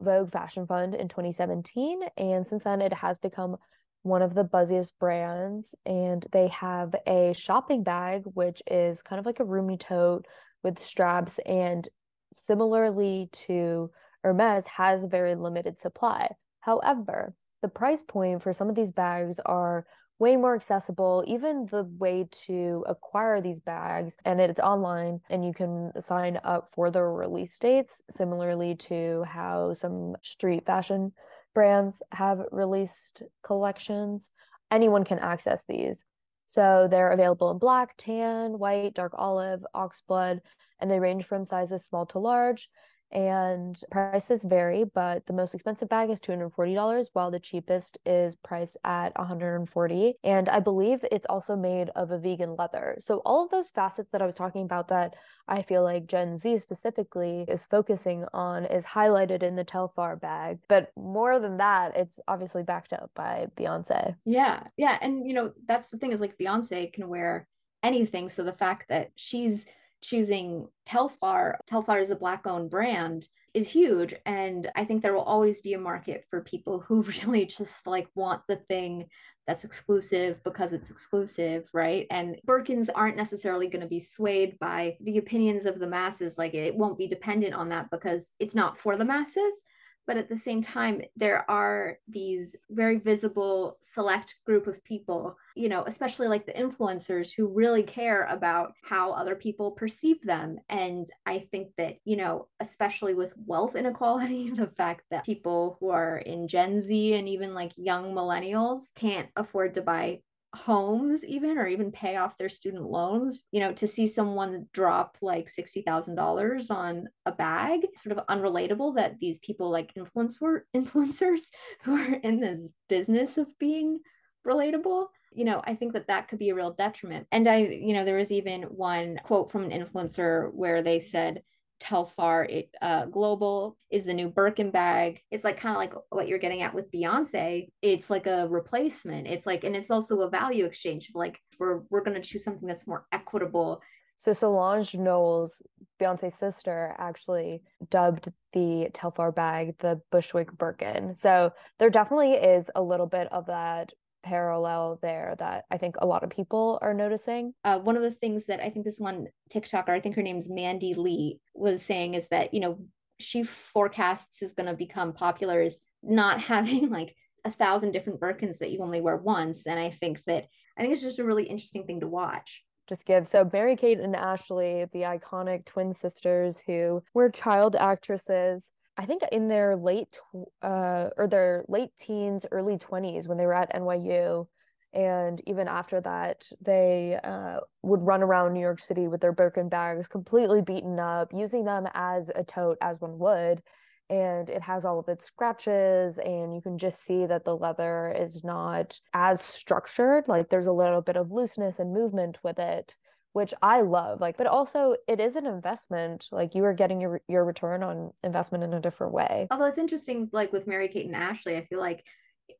Vogue 0.01 0.31
Fashion 0.31 0.65
Fund 0.65 0.95
in 0.95 1.07
2017. 1.07 2.01
And 2.17 2.47
since 2.47 2.63
then, 2.63 2.81
it 2.81 2.93
has 2.93 3.17
become 3.17 3.57
one 4.03 4.21
of 4.21 4.33
the 4.33 4.43
buzziest 4.43 4.93
brands. 4.99 5.75
And 5.85 6.25
they 6.31 6.47
have 6.47 6.95
a 7.07 7.33
shopping 7.33 7.83
bag, 7.83 8.23
which 8.25 8.61
is 8.67 9.01
kind 9.01 9.19
of 9.19 9.25
like 9.25 9.39
a 9.39 9.45
roomy 9.45 9.77
tote 9.77 10.25
with 10.63 10.81
straps. 10.81 11.39
And 11.45 11.87
similarly 12.33 13.29
to 13.31 13.91
Hermes, 14.23 14.67
has 14.67 15.03
very 15.03 15.35
limited 15.35 15.79
supply. 15.79 16.29
However, 16.61 17.33
the 17.61 17.67
price 17.69 18.03
point 18.03 18.43
for 18.43 18.53
some 18.53 18.69
of 18.69 18.75
these 18.75 18.91
bags 18.91 19.39
are 19.45 19.85
way 20.19 20.35
more 20.37 20.55
accessible. 20.55 21.23
Even 21.27 21.65
the 21.71 21.83
way 21.83 22.27
to 22.45 22.85
acquire 22.87 23.41
these 23.41 23.59
bags, 23.59 24.15
and 24.25 24.39
it's 24.39 24.59
online, 24.59 25.19
and 25.29 25.43
you 25.45 25.53
can 25.53 25.91
sign 25.99 26.39
up 26.43 26.69
for 26.73 26.89
the 26.91 27.01
release 27.01 27.57
dates, 27.59 28.01
similarly 28.09 28.75
to 28.75 29.23
how 29.27 29.73
some 29.73 30.15
street 30.21 30.65
fashion 30.65 31.11
brands 31.53 32.01
have 32.11 32.41
released 32.51 33.23
collections. 33.43 34.29
Anyone 34.71 35.03
can 35.03 35.19
access 35.19 35.63
these. 35.67 36.03
So 36.45 36.87
they're 36.89 37.11
available 37.11 37.51
in 37.51 37.57
black, 37.57 37.95
tan, 37.97 38.59
white, 38.59 38.93
dark 38.93 39.13
olive, 39.15 39.65
oxblood, 39.75 40.39
and 40.79 40.89
they 40.89 40.99
range 40.99 41.25
from 41.25 41.45
sizes 41.45 41.83
small 41.85 42.05
to 42.07 42.19
large. 42.19 42.69
and 43.13 43.79
prices 43.91 44.43
vary, 44.43 44.83
but 44.83 45.25
the 45.27 45.33
most 45.33 45.53
expensive 45.53 45.87
bag 45.87 46.09
is 46.09 46.19
$240, 46.19 47.09
while 47.13 47.29
the 47.29 47.39
cheapest 47.39 47.97
is 48.05 48.35
priced 48.35 48.75
at 48.83 49.17
140 49.17 50.15
And 50.23 50.49
I 50.49 50.59
believe 50.59 51.05
it's 51.11 51.27
also 51.29 51.55
made 51.55 51.89
of 51.95 52.09
a 52.11 52.17
vegan 52.17 52.55
leather. 52.57 52.97
So 52.99 53.21
all 53.23 53.45
of 53.45 53.51
those 53.51 53.69
facets 53.69 54.09
that 54.11 54.21
I 54.21 54.25
was 54.25 54.35
talking 54.35 54.63
about 54.63 54.87
that 54.87 55.15
I 55.47 55.61
feel 55.61 55.83
like 55.83 56.07
Gen 56.07 56.35
Z 56.35 56.57
specifically 56.57 57.45
is 57.47 57.65
focusing 57.65 58.25
on 58.33 58.65
is 58.65 58.85
highlighted 58.85 59.43
in 59.43 59.55
the 59.55 59.65
Telfar 59.65 60.19
bag. 60.19 60.59
But 60.67 60.91
more 60.97 61.39
than 61.39 61.57
that, 61.57 61.95
it's 61.95 62.19
obviously 62.27 62.63
backed 62.63 62.93
up 62.93 63.11
by 63.13 63.47
Beyonce. 63.55 64.15
Yeah. 64.25 64.63
Yeah. 64.77 64.97
And 65.01 65.27
you 65.27 65.33
know, 65.33 65.53
that's 65.67 65.89
the 65.89 65.97
thing 65.97 66.11
is 66.11 66.21
like 66.21 66.37
Beyonce 66.37 66.91
can 66.91 67.07
wear 67.07 67.47
anything. 67.83 68.29
So 68.29 68.43
the 68.43 68.53
fact 68.53 68.87
that 68.89 69.11
she's 69.15 69.67
choosing 70.03 70.67
Telfar, 70.87 71.55
Telfar 71.69 72.01
is 72.01 72.11
a 72.11 72.15
black 72.15 72.45
owned 72.45 72.69
brand, 72.69 73.27
is 73.53 73.69
huge. 73.69 74.13
And 74.25 74.69
I 74.75 74.83
think 74.83 75.01
there 75.01 75.13
will 75.13 75.21
always 75.21 75.61
be 75.61 75.73
a 75.73 75.79
market 75.79 76.25
for 76.29 76.41
people 76.41 76.79
who 76.79 77.01
really 77.25 77.45
just 77.45 77.87
like 77.87 78.07
want 78.15 78.41
the 78.47 78.57
thing 78.57 79.05
that's 79.45 79.65
exclusive 79.65 80.41
because 80.43 80.71
it's 80.71 80.89
exclusive, 80.89 81.67
right? 81.73 82.07
And 82.11 82.37
Birkins 82.47 82.89
aren't 82.93 83.17
necessarily 83.17 83.67
going 83.67 83.81
to 83.81 83.87
be 83.87 83.99
swayed 83.99 84.57
by 84.59 84.95
the 85.01 85.17
opinions 85.17 85.65
of 85.65 85.79
the 85.79 85.87
masses. 85.87 86.37
Like 86.37 86.53
it 86.53 86.75
won't 86.75 86.97
be 86.97 87.07
dependent 87.07 87.53
on 87.53 87.69
that 87.69 87.89
because 87.91 88.31
it's 88.39 88.55
not 88.55 88.77
for 88.77 88.95
the 88.95 89.05
masses 89.05 89.61
but 90.07 90.17
at 90.17 90.29
the 90.29 90.37
same 90.37 90.61
time 90.61 91.01
there 91.15 91.49
are 91.49 91.97
these 92.07 92.55
very 92.69 92.97
visible 92.97 93.77
select 93.81 94.35
group 94.45 94.67
of 94.67 94.83
people 94.83 95.37
you 95.55 95.69
know 95.69 95.83
especially 95.87 96.27
like 96.27 96.45
the 96.45 96.53
influencers 96.53 97.33
who 97.33 97.47
really 97.47 97.83
care 97.83 98.25
about 98.29 98.73
how 98.83 99.11
other 99.11 99.35
people 99.35 99.71
perceive 99.71 100.21
them. 100.21 100.57
And 100.69 101.07
i 101.25 101.39
think 101.39 101.69
that 101.77 101.97
you 102.05 102.15
know 102.15 102.47
especially 102.59 103.13
with 103.13 103.33
wealth 103.45 103.75
inequality 103.83 104.49
the 104.49 104.67
fact 104.67 105.03
that 105.11 105.25
people 105.25 105.77
who 105.79 105.89
are 105.89 106.17
in 106.17 106.47
gen 106.47 106.81
z 106.81 107.13
and 107.13 107.27
even 107.27 107.53
like 107.53 107.71
young 107.77 108.13
millennials 108.13 108.93
can't 108.95 109.29
afford 109.35 109.73
to 109.73 109.81
buy 109.81 110.21
homes 110.53 111.25
even 111.25 111.57
or 111.57 111.67
even 111.67 111.91
pay 111.91 112.15
off 112.15 112.37
their 112.37 112.49
student 112.49 112.83
loans 112.83 113.41
you 113.51 113.59
know 113.59 113.73
to 113.73 113.87
see 113.87 114.05
someone 114.05 114.67
drop 114.71 115.17
like 115.21 115.47
$60,000 115.47 116.71
on 116.71 117.07
a 117.25 117.31
bag 117.31 117.87
sort 117.97 118.17
of 118.17 118.25
unrelatable 118.27 118.95
that 118.95 119.17
these 119.19 119.39
people 119.39 119.71
like 119.71 119.93
influencer 119.95 120.61
influencers 120.75 121.41
who 121.83 121.95
are 121.95 122.15
in 122.23 122.39
this 122.39 122.69
business 122.87 123.37
of 123.37 123.47
being 123.59 123.99
relatable 124.45 125.07
you 125.31 125.45
know 125.45 125.61
i 125.65 125.73
think 125.73 125.93
that 125.93 126.07
that 126.07 126.27
could 126.27 126.39
be 126.39 126.49
a 126.49 126.55
real 126.55 126.73
detriment. 126.73 127.25
And 127.31 127.47
i 127.47 127.57
you 127.57 127.93
know 127.93 128.05
there 128.05 128.17
was 128.17 128.31
even 128.31 128.63
one 128.63 129.19
quote 129.23 129.51
from 129.51 129.63
an 129.63 129.71
influencer 129.71 130.53
where 130.53 130.81
they 130.81 130.99
said 130.99 131.41
Telfar 131.83 132.49
it, 132.49 132.69
uh, 132.81 133.05
Global 133.05 133.77
is 133.91 134.05
the 134.05 134.13
new 134.13 134.29
Birkin 134.29 134.71
bag. 134.71 135.21
It's 135.31 135.43
like 135.43 135.59
kind 135.59 135.75
of 135.75 135.79
like 135.79 135.93
what 136.09 136.27
you're 136.27 136.39
getting 136.39 136.61
at 136.61 136.73
with 136.73 136.91
Beyonce. 136.91 137.67
It's 137.81 138.09
like 138.09 138.25
a 138.25 138.47
replacement. 138.47 139.27
It's 139.27 139.45
like, 139.45 139.63
and 139.63 139.75
it's 139.75 139.91
also 139.91 140.21
a 140.21 140.29
value 140.29 140.65
exchange. 140.65 141.11
Like 141.13 141.39
we're 141.59 141.81
we're 141.89 142.03
gonna 142.03 142.21
choose 142.21 142.43
something 142.43 142.67
that's 142.67 142.87
more 142.87 143.05
equitable. 143.11 143.81
So 144.17 144.31
Solange 144.31 144.95
Knowles, 144.95 145.61
Beyonce's 145.99 146.35
sister, 146.35 146.95
actually 146.97 147.61
dubbed 147.89 148.29
the 148.53 148.89
Telfar 148.93 149.35
bag 149.35 149.75
the 149.79 149.99
Bushwick 150.11 150.57
Birkin. 150.57 151.15
So 151.15 151.51
there 151.79 151.89
definitely 151.89 152.33
is 152.33 152.69
a 152.75 152.81
little 152.81 153.07
bit 153.07 153.27
of 153.33 153.47
that 153.47 153.91
parallel 154.23 154.99
there 155.01 155.35
that 155.39 155.65
I 155.69 155.77
think 155.77 155.95
a 155.97 156.05
lot 156.05 156.23
of 156.23 156.29
people 156.29 156.79
are 156.81 156.93
noticing. 156.93 157.53
Uh, 157.63 157.79
one 157.79 157.97
of 157.97 158.01
the 158.01 158.11
things 158.11 158.45
that 158.45 158.59
I 158.59 158.69
think 158.69 158.85
this 158.85 158.99
one 158.99 159.27
TikToker, 159.53 159.89
I 159.89 159.99
think 159.99 160.15
her 160.15 160.23
name's 160.23 160.49
Mandy 160.49 160.93
Lee, 160.93 161.39
was 161.53 161.81
saying 161.81 162.15
is 162.15 162.27
that, 162.29 162.53
you 162.53 162.59
know, 162.59 162.79
she 163.19 163.43
forecasts 163.43 164.41
is 164.41 164.53
going 164.53 164.67
to 164.67 164.73
become 164.73 165.13
popular 165.13 165.61
is 165.61 165.79
not 166.01 166.41
having 166.41 166.89
like 166.89 167.15
a 167.45 167.51
thousand 167.51 167.91
different 167.91 168.19
Birkins 168.19 168.59
that 168.59 168.71
you 168.71 168.79
only 168.79 169.01
wear 169.01 169.17
once. 169.17 169.67
And 169.67 169.79
I 169.79 169.91
think 169.91 170.21
that, 170.25 170.45
I 170.77 170.81
think 170.81 170.93
it's 170.93 171.01
just 171.01 171.19
a 171.19 171.25
really 171.25 171.43
interesting 171.43 171.85
thing 171.85 171.99
to 171.99 172.07
watch 172.07 172.63
just 172.87 173.05
give. 173.05 173.27
So 173.27 173.49
Mary 173.51 173.75
Kate 173.75 173.99
and 173.99 174.15
Ashley, 174.15 174.85
the 174.91 175.01
iconic 175.01 175.65
twin 175.65 175.93
sisters 175.93 176.61
who 176.65 177.01
were 177.13 177.29
child 177.29 177.75
actresses, 177.75 178.69
I 178.97 179.05
think 179.05 179.23
in 179.31 179.47
their 179.47 179.75
late 179.75 180.19
uh, 180.61 181.09
or 181.17 181.27
their 181.27 181.65
late 181.67 181.89
teens, 181.99 182.45
early 182.51 182.77
20s 182.77 183.27
when 183.27 183.37
they 183.37 183.45
were 183.45 183.53
at 183.53 183.73
NYU. 183.73 184.47
And 184.93 185.41
even 185.47 185.67
after 185.67 185.99
that, 186.01 186.47
they 186.61 187.19
uh, 187.23 187.61
would 187.81 188.01
run 188.03 188.21
around 188.21 188.53
New 188.53 188.59
York 188.59 188.79
City 188.79 189.07
with 189.07 189.21
their 189.21 189.31
Birkin 189.31 189.67
bags 189.67 190.07
completely 190.07 190.61
beaten 190.61 190.99
up, 190.99 191.33
using 191.33 191.65
them 191.65 191.87
as 191.95 192.29
a 192.35 192.43
tote, 192.43 192.77
as 192.79 193.01
one 193.01 193.17
would. 193.17 193.63
And 194.11 194.51
it 194.51 194.61
has 194.61 194.85
all 194.85 194.99
of 194.99 195.07
its 195.07 195.25
scratches, 195.25 196.19
and 196.19 196.53
you 196.53 196.61
can 196.61 196.77
just 196.77 197.03
see 197.03 197.25
that 197.25 197.45
the 197.45 197.57
leather 197.57 198.13
is 198.15 198.43
not 198.43 198.99
as 199.15 199.41
structured. 199.41 200.27
Like 200.27 200.49
there's 200.49 200.67
a 200.67 200.71
little 200.71 201.01
bit 201.01 201.17
of 201.17 201.31
looseness 201.31 201.79
and 201.79 201.91
movement 201.91 202.37
with 202.43 202.59
it 202.59 202.95
which 203.33 203.53
I 203.61 203.81
love. 203.81 204.21
Like, 204.21 204.37
but 204.37 204.47
also 204.47 204.95
it 205.07 205.19
is 205.19 205.35
an 205.35 205.45
investment. 205.45 206.29
Like 206.31 206.55
you 206.55 206.63
are 206.65 206.73
getting 206.73 207.01
your 207.01 207.21
your 207.27 207.43
return 207.43 207.83
on 207.83 208.13
investment 208.23 208.63
in 208.63 208.73
a 208.73 208.79
different 208.79 209.13
way. 209.13 209.47
Although 209.51 209.65
it's 209.65 209.77
interesting, 209.77 210.29
like 210.31 210.53
with 210.53 210.67
Mary 210.67 210.87
Kate 210.87 211.07
and 211.07 211.15
Ashley, 211.15 211.57
I 211.57 211.65
feel 211.65 211.79
like 211.79 212.05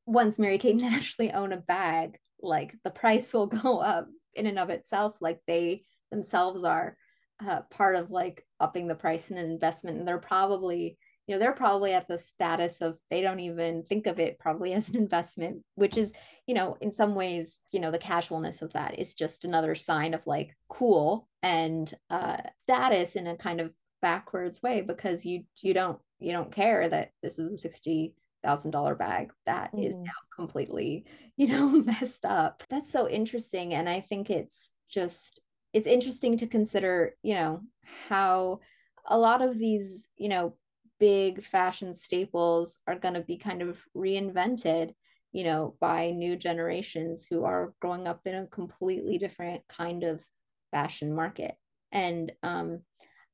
once 0.06 0.38
Mary 0.38 0.58
Kate 0.58 0.76
and 0.76 0.84
Ashley 0.94 1.32
own 1.32 1.54
a 1.54 1.58
bag, 1.58 2.18
like 2.42 2.76
the 2.84 2.92
price 2.92 3.34
will 3.34 3.48
go 3.64 3.78
up 3.78 4.08
in 4.34 4.48
and 4.48 4.60
of 4.60 4.70
itself. 4.70 5.16
Like 5.22 5.40
they 5.48 5.86
themselves 6.12 6.64
are 6.64 6.98
uh, 7.46 7.62
part 7.72 7.96
of 7.96 8.12
like 8.12 8.46
upping 8.60 8.88
the 8.88 8.96
price 8.96 9.30
in 9.30 9.38
an 9.38 9.50
investment, 9.50 9.98
and 9.98 10.08
they're 10.08 10.18
probably 10.18 10.98
you 11.28 11.34
know 11.34 11.40
they're 11.40 11.54
probably 11.54 11.94
at 11.94 12.08
the 12.08 12.20
status 12.20 12.82
of 12.82 12.98
they 13.10 13.22
don't 13.22 13.40
even 13.40 13.84
think 13.84 14.08
of 14.08 14.20
it 14.20 14.40
probably 14.40 14.74
as 14.74 14.90
an 14.90 14.98
investment 14.98 15.62
which 15.76 15.98
is 15.98 16.14
you 16.48 16.54
know 16.54 16.78
in 16.82 16.92
some 16.92 17.16
ways 17.16 17.60
you 17.72 17.80
know 17.80 17.92
the 17.92 17.98
casualness 17.98 18.62
of 18.62 18.74
that 18.74 19.00
is 19.00 19.14
just 19.14 19.46
another 19.46 19.76
sign 19.76 20.14
of 20.14 20.26
like 20.26 20.56
cool 20.70 21.28
and 21.42 21.94
uh 22.10 22.38
status 22.58 23.16
in 23.16 23.28
a 23.28 23.38
kind 23.38 23.62
of 23.62 23.72
backwards 24.02 24.62
way 24.62 24.82
because 24.82 25.26
you 25.26 25.44
you 25.62 25.74
don't 25.74 26.00
you 26.20 26.32
don't 26.32 26.52
care 26.52 26.88
that 26.88 27.12
this 27.22 27.40
is 27.40 27.52
a 27.52 27.58
60 27.58 28.14
thousand 28.44 28.72
dollar 28.72 28.96
bag 28.96 29.32
that 29.46 29.74
mm. 29.74 29.86
is 29.86 29.94
now 29.96 30.12
completely 30.36 31.06
you 31.38 31.48
know 31.48 31.68
messed 31.86 32.26
up 32.26 32.64
that's 32.70 32.92
so 32.92 33.08
interesting 33.08 33.74
and 33.74 33.88
i 33.88 34.02
think 34.02 34.30
it's 34.30 34.70
just 34.90 35.40
it's 35.72 35.88
interesting 35.88 36.38
to 36.38 36.48
consider 36.48 37.16
you 37.24 37.34
know 37.34 37.62
how 38.10 38.60
a 39.08 39.18
lot 39.18 39.42
of 39.42 39.58
these 39.58 40.08
you 40.18 40.30
know 40.30 40.54
big 41.00 41.44
fashion 41.44 41.96
staples 41.96 42.78
are 42.88 43.00
going 43.00 43.14
to 43.16 43.22
be 43.22 43.38
kind 43.38 43.62
of 43.62 43.78
reinvented 43.96 44.94
you 45.32 45.44
know 45.44 45.76
by 45.80 46.12
new 46.12 46.36
generations 46.36 47.26
who 47.30 47.44
are 47.44 47.74
growing 47.82 48.08
up 48.08 48.22
in 48.26 48.36
a 48.36 48.48
completely 48.48 49.18
different 49.18 49.62
kind 49.68 50.04
of 50.04 50.24
fashion 50.72 51.14
market. 51.14 51.56
And 51.92 52.32
um 52.44 52.82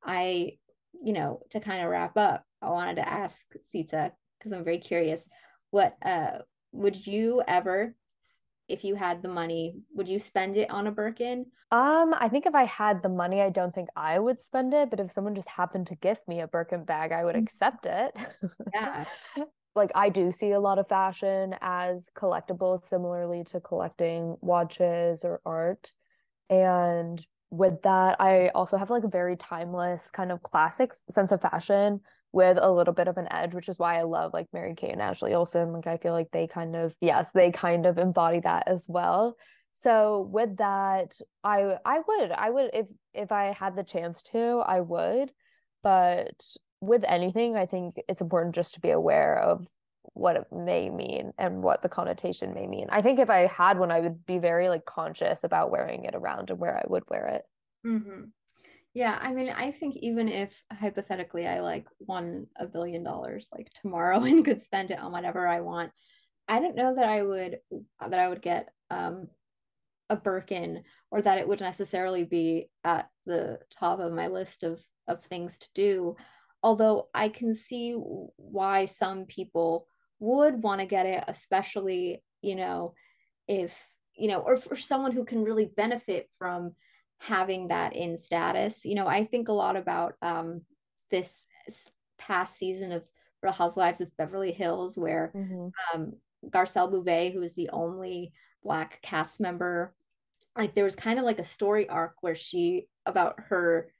i 0.02 0.52
you 1.02 1.12
know 1.12 1.40
to 1.50 1.60
kind 1.60 1.82
of 1.82 1.90
wrap 1.90 2.16
up 2.16 2.44
i 2.62 2.70
wanted 2.70 2.96
to 2.96 3.08
ask 3.08 3.46
sita 3.70 4.12
because 4.38 4.52
i'm 4.52 4.64
very 4.64 4.78
curious 4.78 5.28
what 5.70 5.96
uh 6.02 6.38
would 6.72 7.06
you 7.06 7.42
ever 7.46 7.94
if 8.70 8.84
you 8.84 8.94
had 8.94 9.22
the 9.22 9.28
money, 9.28 9.76
would 9.94 10.08
you 10.08 10.18
spend 10.18 10.56
it 10.56 10.70
on 10.70 10.86
a 10.86 10.90
Birkin? 10.90 11.46
Um, 11.72 12.14
I 12.18 12.28
think 12.28 12.46
if 12.46 12.54
I 12.54 12.64
had 12.64 13.02
the 13.02 13.08
money, 13.08 13.40
I 13.40 13.50
don't 13.50 13.74
think 13.74 13.88
I 13.96 14.18
would 14.18 14.40
spend 14.40 14.74
it. 14.74 14.90
But 14.90 15.00
if 15.00 15.12
someone 15.12 15.34
just 15.34 15.48
happened 15.48 15.86
to 15.88 15.94
gift 15.96 16.26
me 16.26 16.40
a 16.40 16.48
Birkin 16.48 16.84
bag, 16.84 17.12
I 17.12 17.24
would 17.24 17.34
mm-hmm. 17.34 17.44
accept 17.44 17.86
it. 17.86 18.14
Yeah. 18.74 19.04
like 19.74 19.90
I 19.94 20.08
do 20.08 20.32
see 20.32 20.52
a 20.52 20.60
lot 20.60 20.78
of 20.78 20.88
fashion 20.88 21.54
as 21.60 22.08
collectible, 22.16 22.86
similarly 22.88 23.44
to 23.44 23.60
collecting 23.60 24.36
watches 24.40 25.24
or 25.24 25.40
art. 25.46 25.92
And 26.48 27.24
with 27.50 27.82
that, 27.82 28.20
I 28.20 28.48
also 28.48 28.76
have 28.76 28.90
like 28.90 29.04
a 29.04 29.08
very 29.08 29.36
timeless 29.36 30.10
kind 30.10 30.32
of 30.32 30.42
classic 30.42 30.92
sense 31.10 31.32
of 31.32 31.40
fashion 31.40 32.00
with 32.32 32.58
a 32.60 32.70
little 32.70 32.94
bit 32.94 33.08
of 33.08 33.16
an 33.16 33.28
edge, 33.32 33.54
which 33.54 33.68
is 33.68 33.78
why 33.78 33.98
I 33.98 34.02
love 34.02 34.32
like 34.32 34.46
Mary 34.52 34.74
Kate 34.74 34.92
and 34.92 35.02
Ashley 35.02 35.34
Olsen. 35.34 35.72
Like 35.72 35.86
I 35.86 35.96
feel 35.96 36.12
like 36.12 36.30
they 36.32 36.46
kind 36.46 36.76
of 36.76 36.94
yes, 37.00 37.30
they 37.32 37.50
kind 37.50 37.86
of 37.86 37.98
embody 37.98 38.40
that 38.40 38.68
as 38.68 38.86
well. 38.88 39.36
So 39.72 40.28
with 40.32 40.56
that, 40.58 41.18
I 41.44 41.76
I 41.84 42.00
would 42.06 42.32
I 42.32 42.50
would 42.50 42.70
if 42.72 42.88
if 43.14 43.32
I 43.32 43.52
had 43.52 43.76
the 43.76 43.84
chance 43.84 44.22
to, 44.24 44.62
I 44.66 44.80
would. 44.80 45.32
But 45.82 46.40
with 46.80 47.04
anything, 47.06 47.56
I 47.56 47.66
think 47.66 47.96
it's 48.08 48.20
important 48.20 48.54
just 48.54 48.74
to 48.74 48.80
be 48.80 48.90
aware 48.90 49.38
of 49.38 49.66
what 50.14 50.36
it 50.36 50.44
may 50.52 50.90
mean 50.90 51.32
and 51.38 51.62
what 51.62 51.82
the 51.82 51.88
connotation 51.88 52.54
may 52.54 52.66
mean. 52.66 52.86
I 52.90 53.02
think 53.02 53.18
if 53.18 53.30
I 53.30 53.46
had 53.46 53.78
one, 53.78 53.90
I 53.90 54.00
would 54.00 54.26
be 54.26 54.38
very 54.38 54.68
like 54.68 54.84
conscious 54.84 55.44
about 55.44 55.70
wearing 55.70 56.04
it 56.04 56.14
around 56.14 56.50
and 56.50 56.58
where 56.58 56.76
I 56.76 56.84
would 56.88 57.04
wear 57.08 57.26
it. 57.26 57.42
Mm-hmm. 57.86 58.24
Yeah, 58.94 59.16
I 59.20 59.32
mean, 59.32 59.50
I 59.50 59.70
think 59.70 59.96
even 59.96 60.28
if 60.28 60.60
hypothetically 60.72 61.46
I 61.46 61.60
like 61.60 61.86
won 62.00 62.46
a 62.56 62.66
billion 62.66 63.04
dollars 63.04 63.48
like 63.52 63.70
tomorrow 63.74 64.20
and 64.24 64.44
could 64.44 64.62
spend 64.62 64.90
it 64.90 64.98
on 64.98 65.12
whatever 65.12 65.46
I 65.46 65.60
want, 65.60 65.92
I 66.48 66.60
don't 66.60 66.76
know 66.76 66.94
that 66.96 67.08
I 67.08 67.22
would 67.22 67.58
that 68.00 68.18
I 68.18 68.28
would 68.28 68.42
get 68.42 68.70
um 68.90 69.28
a 70.10 70.16
Birkin 70.16 70.84
or 71.10 71.22
that 71.22 71.38
it 71.38 71.48
would 71.48 71.60
necessarily 71.60 72.24
be 72.24 72.70
at 72.84 73.08
the 73.26 73.60
top 73.78 74.00
of 74.00 74.12
my 74.12 74.28
list 74.28 74.64
of 74.64 74.84
of 75.08 75.24
things 75.24 75.58
to 75.58 75.68
do. 75.74 76.16
although 76.62 77.08
I 77.14 77.28
can 77.30 77.54
see 77.54 77.92
why 77.94 78.86
some 78.86 79.26
people 79.26 79.86
would 80.20 80.62
want 80.62 80.80
to 80.80 80.86
get 80.86 81.06
it, 81.06 81.24
especially, 81.28 82.22
you 82.42 82.56
know, 82.56 82.94
if, 83.48 83.74
you 84.16 84.28
know, 84.28 84.40
or 84.40 84.58
for 84.58 84.76
someone 84.76 85.12
who 85.12 85.24
can 85.24 85.44
really 85.44 85.66
benefit 85.66 86.28
from 86.38 86.74
having 87.20 87.68
that 87.68 87.94
in 87.94 88.16
status. 88.16 88.84
You 88.84 88.96
know, 88.96 89.06
I 89.06 89.24
think 89.24 89.48
a 89.48 89.52
lot 89.52 89.76
about 89.76 90.14
um, 90.22 90.62
this 91.10 91.44
past 92.18 92.58
season 92.58 92.92
of 92.92 93.04
Real 93.42 93.52
Housewives 93.52 94.00
of 94.00 94.16
Beverly 94.16 94.52
Hills, 94.52 94.98
where 94.98 95.30
mm-hmm. 95.34 95.68
um, 95.94 96.14
Garcelle 96.48 96.90
Beauvais, 96.90 97.30
who 97.30 97.42
is 97.42 97.54
the 97.54 97.70
only 97.70 98.32
Black 98.64 99.00
cast 99.02 99.40
member, 99.40 99.94
like 100.56 100.74
there 100.74 100.84
was 100.84 100.96
kind 100.96 101.18
of 101.18 101.24
like 101.24 101.38
a 101.38 101.44
story 101.44 101.88
arc 101.88 102.14
where 102.22 102.34
she, 102.34 102.88
about 103.06 103.38
her 103.48 103.92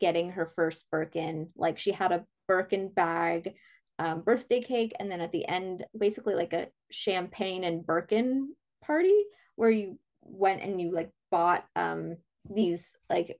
getting 0.00 0.30
her 0.30 0.52
first 0.54 0.84
Birkin, 0.90 1.48
like 1.56 1.78
she 1.78 1.92
had 1.92 2.12
a 2.12 2.24
Birkin 2.46 2.88
bag 2.88 3.54
um, 3.98 4.20
birthday 4.20 4.60
cake, 4.60 4.92
and 5.00 5.10
then 5.10 5.22
at 5.22 5.32
the 5.32 5.48
end, 5.48 5.84
basically 5.98 6.34
like 6.34 6.52
a 6.52 6.68
champagne 6.90 7.64
and 7.64 7.86
Birkin 7.86 8.54
party 8.84 9.24
where 9.56 9.70
you 9.70 9.98
went 10.20 10.62
and 10.62 10.80
you 10.80 10.92
like 10.92 11.10
bought 11.30 11.64
um, 11.74 12.16
these 12.54 12.94
like 13.08 13.38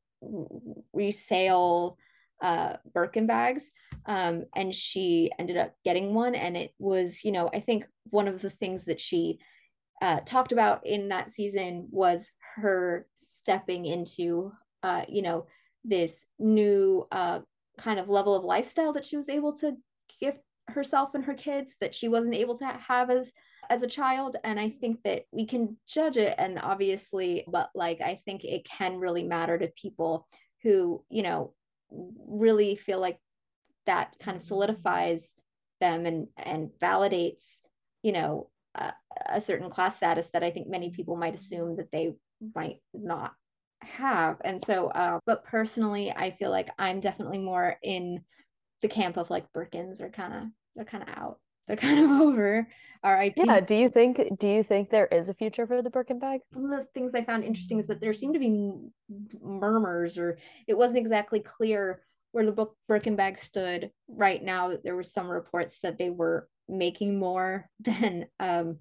resale 0.92 1.98
uh, 2.42 2.76
Birkin 2.94 3.26
bags. 3.26 3.70
Um, 4.06 4.44
and 4.54 4.74
she 4.74 5.30
ended 5.38 5.56
up 5.56 5.74
getting 5.84 6.14
one. 6.14 6.34
And 6.34 6.56
it 6.56 6.72
was, 6.78 7.24
you 7.24 7.32
know, 7.32 7.50
I 7.52 7.60
think 7.60 7.86
one 8.10 8.28
of 8.28 8.40
the 8.40 8.50
things 8.50 8.84
that 8.84 9.00
she 9.00 9.38
uh, 10.02 10.20
talked 10.26 10.52
about 10.52 10.86
in 10.86 11.08
that 11.08 11.32
season 11.32 11.88
was 11.90 12.30
her 12.56 13.06
stepping 13.16 13.86
into, 13.86 14.52
uh, 14.82 15.04
you 15.08 15.22
know, 15.22 15.46
this 15.84 16.26
new 16.38 17.06
uh, 17.10 17.40
kind 17.78 17.98
of 17.98 18.08
level 18.08 18.34
of 18.34 18.44
lifestyle 18.44 18.92
that 18.92 19.04
she 19.04 19.16
was 19.16 19.28
able 19.28 19.52
to 19.54 19.76
gift 20.20 20.40
herself 20.68 21.14
and 21.14 21.24
her 21.24 21.34
kids 21.34 21.76
that 21.80 21.94
she 21.94 22.08
wasn't 22.08 22.34
able 22.34 22.58
to 22.58 22.66
have 22.66 23.08
as 23.08 23.32
as 23.70 23.82
a 23.82 23.88
child 23.88 24.36
and 24.44 24.58
i 24.58 24.68
think 24.68 25.02
that 25.02 25.24
we 25.32 25.46
can 25.46 25.76
judge 25.86 26.16
it 26.16 26.34
and 26.38 26.58
obviously 26.58 27.44
but 27.48 27.70
like 27.74 28.00
i 28.00 28.20
think 28.24 28.44
it 28.44 28.66
can 28.68 28.98
really 28.98 29.22
matter 29.22 29.58
to 29.58 29.68
people 29.80 30.26
who 30.62 31.02
you 31.10 31.22
know 31.22 31.52
really 31.90 32.76
feel 32.76 33.00
like 33.00 33.18
that 33.86 34.14
kind 34.20 34.36
of 34.36 34.42
solidifies 34.42 35.34
them 35.80 36.06
and 36.06 36.28
and 36.36 36.70
validates 36.80 37.60
you 38.02 38.12
know 38.12 38.50
a, 38.74 38.92
a 39.28 39.40
certain 39.40 39.70
class 39.70 39.96
status 39.96 40.28
that 40.32 40.42
i 40.42 40.50
think 40.50 40.68
many 40.68 40.90
people 40.90 41.16
might 41.16 41.34
assume 41.34 41.76
that 41.76 41.90
they 41.92 42.14
might 42.54 42.80
not 42.92 43.32
have. 43.82 44.40
And 44.44 44.60
so 44.60 44.88
uh, 44.88 45.20
but 45.26 45.44
personally 45.44 46.10
i 46.10 46.30
feel 46.30 46.50
like 46.50 46.70
i'm 46.78 46.98
definitely 46.98 47.38
more 47.38 47.76
in 47.82 48.20
the 48.82 48.88
camp 48.88 49.16
of 49.16 49.30
like 49.30 49.52
birkins 49.52 50.00
are 50.00 50.10
kind 50.10 50.34
of 50.34 50.42
they're 50.76 50.84
kind 50.84 51.02
of 51.02 51.08
out. 51.16 51.38
They're 51.66 51.76
kind 51.88 51.98
of 51.98 52.10
over 52.20 52.68
RIP. 53.04 53.34
Yeah. 53.36 53.60
Do 53.60 53.74
you 53.74 53.88
think 53.88 54.38
do 54.38 54.48
you 54.48 54.62
think 54.62 54.90
there 54.90 55.06
is 55.06 55.28
a 55.28 55.34
future 55.34 55.66
for 55.66 55.82
the 55.82 55.90
Birkin 55.90 56.18
bag? 56.18 56.40
One 56.52 56.72
of 56.72 56.80
the 56.80 56.86
things 56.94 57.14
I 57.14 57.24
found 57.24 57.44
interesting 57.44 57.78
is 57.78 57.86
that 57.86 58.00
there 58.00 58.14
seemed 58.14 58.34
to 58.34 58.40
be 58.40 58.72
murmurs, 59.40 60.18
or 60.18 60.38
it 60.66 60.76
wasn't 60.76 60.98
exactly 60.98 61.40
clear 61.40 62.02
where 62.32 62.44
the 62.46 62.66
Birkin 62.88 63.16
bag 63.16 63.38
stood 63.38 63.90
right 64.08 64.42
now. 64.42 64.68
That 64.68 64.84
there 64.84 64.96
were 64.96 65.04
some 65.04 65.28
reports 65.28 65.78
that 65.82 65.98
they 65.98 66.10
were 66.10 66.48
making 66.68 67.18
more 67.18 67.68
than, 67.80 68.26
um, 68.40 68.78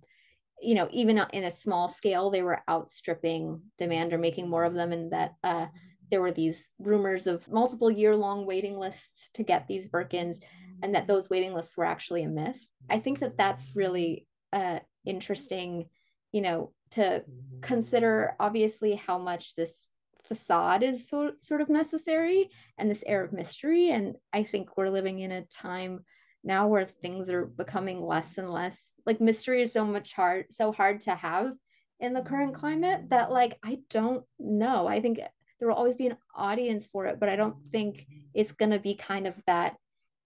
you 0.61 0.75
know, 0.75 0.87
even 0.91 1.21
in 1.33 1.43
a 1.43 1.55
small 1.55 1.87
scale, 1.87 2.29
they 2.29 2.43
were 2.43 2.63
outstripping 2.69 3.61
demand 3.77 4.13
or 4.13 4.17
making 4.17 4.49
more 4.49 4.63
of 4.63 4.73
them, 4.73 4.91
and 4.91 5.11
that 5.11 5.33
uh, 5.43 5.67
there 6.11 6.21
were 6.21 6.31
these 6.31 6.69
rumors 6.79 7.27
of 7.27 7.49
multiple 7.51 7.91
year 7.91 8.15
long 8.15 8.45
waiting 8.45 8.77
lists 8.77 9.29
to 9.33 9.43
get 9.43 9.67
these 9.67 9.87
Birkins 9.87 10.37
and 10.81 10.95
that 10.95 11.07
those 11.07 11.29
waiting 11.29 11.53
lists 11.53 11.77
were 11.77 11.85
actually 11.85 12.23
a 12.23 12.29
myth. 12.29 12.67
I 12.89 12.99
think 12.99 13.19
that 13.19 13.37
that's 13.37 13.75
really 13.75 14.27
uh, 14.53 14.79
interesting, 15.05 15.89
you 16.31 16.41
know, 16.41 16.71
to 16.91 17.23
consider 17.61 18.35
obviously 18.39 18.95
how 18.95 19.17
much 19.17 19.55
this 19.55 19.89
facade 20.23 20.83
is 20.83 21.07
so, 21.07 21.31
sort 21.41 21.61
of 21.61 21.69
necessary 21.69 22.49
and 22.77 22.89
this 22.89 23.03
air 23.05 23.23
of 23.23 23.33
mystery. 23.33 23.89
And 23.89 24.15
I 24.33 24.43
think 24.43 24.77
we're 24.77 24.89
living 24.89 25.19
in 25.19 25.31
a 25.31 25.45
time 25.45 26.01
now 26.43 26.67
where 26.67 26.85
things 26.85 27.29
are 27.29 27.45
becoming 27.45 28.01
less 28.01 28.37
and 28.37 28.51
less 28.51 28.91
like 29.05 29.19
mystery 29.19 29.63
is 29.63 29.73
so 29.73 29.83
much 29.83 30.13
hard, 30.13 30.45
so 30.51 30.71
hard 30.71 31.01
to 31.01 31.15
have 31.15 31.53
in 31.99 32.13
the 32.13 32.21
current 32.21 32.53
climate 32.53 33.09
that 33.09 33.31
like 33.31 33.57
I 33.63 33.79
don't 33.89 34.23
know. 34.39 34.87
I 34.87 35.01
think 35.01 35.19
there 35.59 35.67
will 35.67 35.75
always 35.75 35.95
be 35.95 36.07
an 36.07 36.17
audience 36.35 36.87
for 36.91 37.05
it, 37.05 37.19
but 37.19 37.29
I 37.29 37.35
don't 37.35 37.55
think 37.71 38.05
it's 38.33 38.51
going 38.51 38.71
to 38.71 38.79
be 38.79 38.95
kind 38.95 39.27
of 39.27 39.35
that 39.47 39.77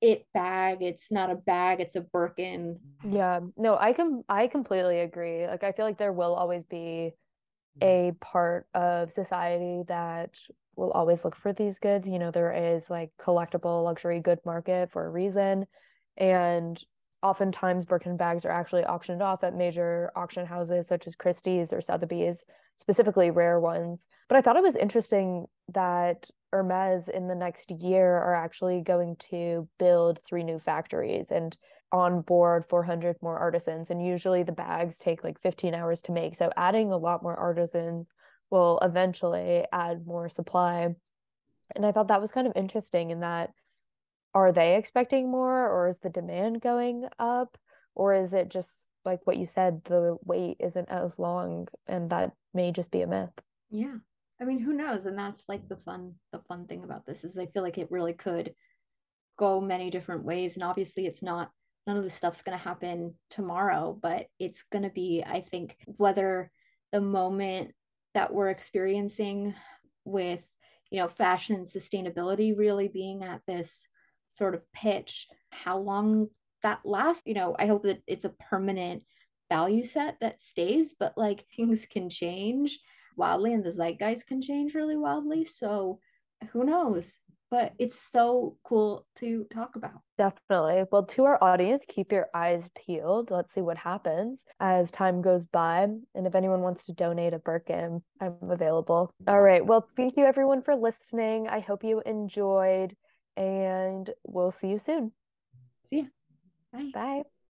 it 0.02 0.26
bag. 0.34 0.82
It's 0.82 1.12
not 1.12 1.30
a 1.30 1.36
bag, 1.36 1.80
it's 1.80 1.96
a 1.96 2.02
Birkin. 2.02 2.80
Yeah. 3.08 3.42
No, 3.58 3.78
I 3.78 3.94
can 3.94 4.24
I 4.30 4.48
completely 4.48 5.00
agree. 5.00 5.46
Like 5.48 5.64
I 5.64 5.72
feel 5.72 5.86
like 5.86 5.98
there 5.98 6.14
will 6.14 6.34
always 6.34 6.64
be 6.64 7.12
a 7.82 8.14
part 8.20 8.68
of 8.74 9.12
society 9.12 9.84
that 9.88 10.40
will 10.76 10.92
always 10.92 11.24
look 11.26 11.36
for 11.36 11.54
these 11.54 11.80
goods. 11.80 12.08
You 12.08 12.20
know, 12.20 12.32
there 12.32 12.74
is 12.74 12.90
like 12.90 13.12
collectible 13.22 13.84
luxury 13.84 14.20
good 14.20 14.40
market 14.46 14.90
for 14.92 15.06
a 15.06 15.10
reason. 15.10 15.66
And 16.18 16.82
oftentimes 17.22 17.86
Birkin 17.86 18.18
bags 18.18 18.46
are 18.46 18.52
actually 18.52 18.86
auctioned 18.86 19.22
off 19.22 19.44
at 19.44 19.54
major 19.54 20.12
auction 20.16 20.46
houses 20.46 20.88
such 20.88 21.06
as 21.06 21.16
Christie's 21.16 21.74
or 21.74 21.82
Sotheby's, 21.82 22.46
specifically 22.78 23.30
rare 23.32 23.60
ones. 23.60 24.08
But 24.30 24.38
I 24.38 24.42
thought 24.42 24.56
it 24.56 24.64
was 24.64 24.76
interesting 24.76 25.46
that 25.74 26.30
Hermes 26.52 27.10
in 27.10 27.28
the 27.28 27.36
next 27.36 27.72
year 27.72 28.16
are 28.18 28.36
actually 28.36 28.82
going 28.82 29.16
to 29.18 29.68
build 29.78 30.20
three 30.24 30.44
new 30.44 30.60
factories 30.60 31.32
and 31.32 31.58
on 31.92 32.22
board 32.22 32.66
400 32.68 33.18
more 33.22 33.38
artisans. 33.38 33.90
And 33.90 34.06
usually 34.06 34.44
the 34.44 34.52
bags 34.52 34.98
take 34.98 35.24
like 35.24 35.40
15 35.42 35.74
hours 35.74 36.02
to 36.04 36.12
make. 36.12 36.36
So 36.36 36.52
adding 36.56 36.92
a 36.92 36.98
lot 36.98 37.24
more 37.24 37.36
artisans 37.36 38.08
will 38.50 38.80
eventually 38.82 39.66
add 39.72 40.06
more 40.06 40.30
supply. 40.30 40.96
And 41.76 41.86
I 41.86 41.92
thought 41.92 42.08
that 42.08 42.22
was 42.22 42.32
kind 42.32 42.48
of 42.48 42.54
interesting 42.56 43.12
in 43.12 43.20
that 43.22 43.52
are 44.34 44.52
they 44.52 44.76
expecting 44.76 45.32
more 45.32 45.68
or 45.68 45.88
is 45.88 46.00
the 46.00 46.10
demand 46.10 46.62
going 46.62 47.08
up 47.18 47.58
or 47.96 48.14
is 48.14 48.34
it 48.34 48.50
just 48.50 48.88
like 49.06 49.26
what 49.26 49.38
you 49.38 49.46
said 49.46 49.82
the 49.86 50.18
wait 50.24 50.58
isn't 50.60 50.90
as 50.90 51.18
long 51.18 51.68
and 51.88 52.10
that 52.10 52.32
may 52.54 52.72
just 52.72 52.92
be 52.92 53.02
a 53.02 53.08
myth 53.08 53.32
yeah 53.70 53.96
i 54.42 54.46
mean 54.46 54.60
who 54.60 54.74
knows? 54.74 55.06
And 55.06 55.18
that's 55.18 55.44
like 55.48 55.68
the 55.68 55.78
fun 55.78 56.16
the 56.32 56.42
fun 56.48 56.66
thing 56.66 56.84
about 56.84 57.06
this 57.06 57.24
is 57.24 57.38
i 57.38 57.46
feel 57.48 57.64
like 57.64 57.78
it 57.78 57.92
really 57.92 58.14
could 58.14 58.54
go 59.38 59.62
many 59.62 59.90
different 59.90 60.26
ways. 60.26 60.56
And 60.56 60.64
obviously 60.64 61.06
it's 61.06 61.24
not 61.24 61.52
none 61.90 61.98
of 61.98 62.04
the 62.04 62.10
stuff's 62.10 62.44
going 62.44 62.56
to 62.56 62.64
happen 62.64 63.16
tomorrow 63.32 63.98
but 64.00 64.28
it's 64.38 64.64
going 64.72 64.84
to 64.84 64.92
be 64.92 65.24
i 65.26 65.42
think 65.42 65.76
whether 65.98 66.52
the 66.92 67.02
moment 67.02 67.72
that 68.14 68.32
we're 68.32 68.50
experiencing 68.52 69.56
with 70.06 70.46
you 70.92 71.00
know 71.00 71.08
fashion 71.08 71.56
and 71.56 71.66
sustainability 71.66 72.56
really 72.56 72.88
being 72.88 73.24
at 73.24 73.42
this 73.48 73.88
sort 74.30 74.54
of 74.54 74.62
pitch 74.72 75.28
how 75.52 75.80
long 75.80 76.28
that 76.62 76.80
lasts 76.86 77.24
you 77.26 77.34
know 77.34 77.56
i 77.58 77.66
hope 77.66 77.82
that 77.82 78.04
it's 78.06 78.26
a 78.26 78.36
permanent 78.50 79.02
value 79.50 79.84
set 79.84 80.16
that 80.22 80.42
stays 80.44 80.94
but 81.00 81.18
like 81.18 81.44
things 81.56 81.88
can 81.90 82.08
change 82.08 82.80
wildly 83.16 83.54
and 83.54 83.64
the 83.64 83.72
zeitgeist 83.72 84.28
can 84.28 84.42
change 84.42 84.74
really 84.74 84.98
wildly 84.98 85.46
so 85.46 86.00
who 86.52 86.64
knows 86.64 87.20
but 87.52 87.74
it's 87.80 88.00
so 88.12 88.58
cool 88.64 89.06
to 89.16 89.46
talk 89.52 89.76
about. 89.76 90.02
Definitely. 90.18 90.84
Well, 90.92 91.06
to 91.06 91.26
our 91.26 91.44
audience, 91.44 91.86
keep 91.88 92.12
your 92.12 92.28
eyes 92.34 92.70
peeled. 92.76 93.32
Let's 93.32 93.54
see 93.54 93.62
what 93.62 93.78
happens 93.78 94.44
as 94.60 94.92
time 94.92 95.22
goes 95.22 95.46
by. 95.46 95.88
And 96.14 96.28
if 96.28 96.36
anyone 96.36 96.62
wants 96.62 96.86
to 96.86 96.94
donate 96.94 97.34
a 97.34 97.40
Birkin, 97.40 98.04
I'm 98.22 98.36
available. 98.42 99.12
All 99.28 99.42
right. 99.42 99.66
Well, 99.66 99.88
thank 99.96 100.18
you 100.18 100.26
everyone 100.26 100.62
for 100.62 100.76
listening. 100.76 101.48
I 101.48 101.60
hope 101.60 101.84
you 101.84 102.02
enjoyed 102.06 102.96
and 103.36 104.10
we'll 104.24 104.52
see 104.52 104.68
you 104.68 104.78
soon. 104.78 105.12
See 105.90 106.00
ya. 106.00 106.04
Bye. 106.72 106.92
Bye. 106.94 107.24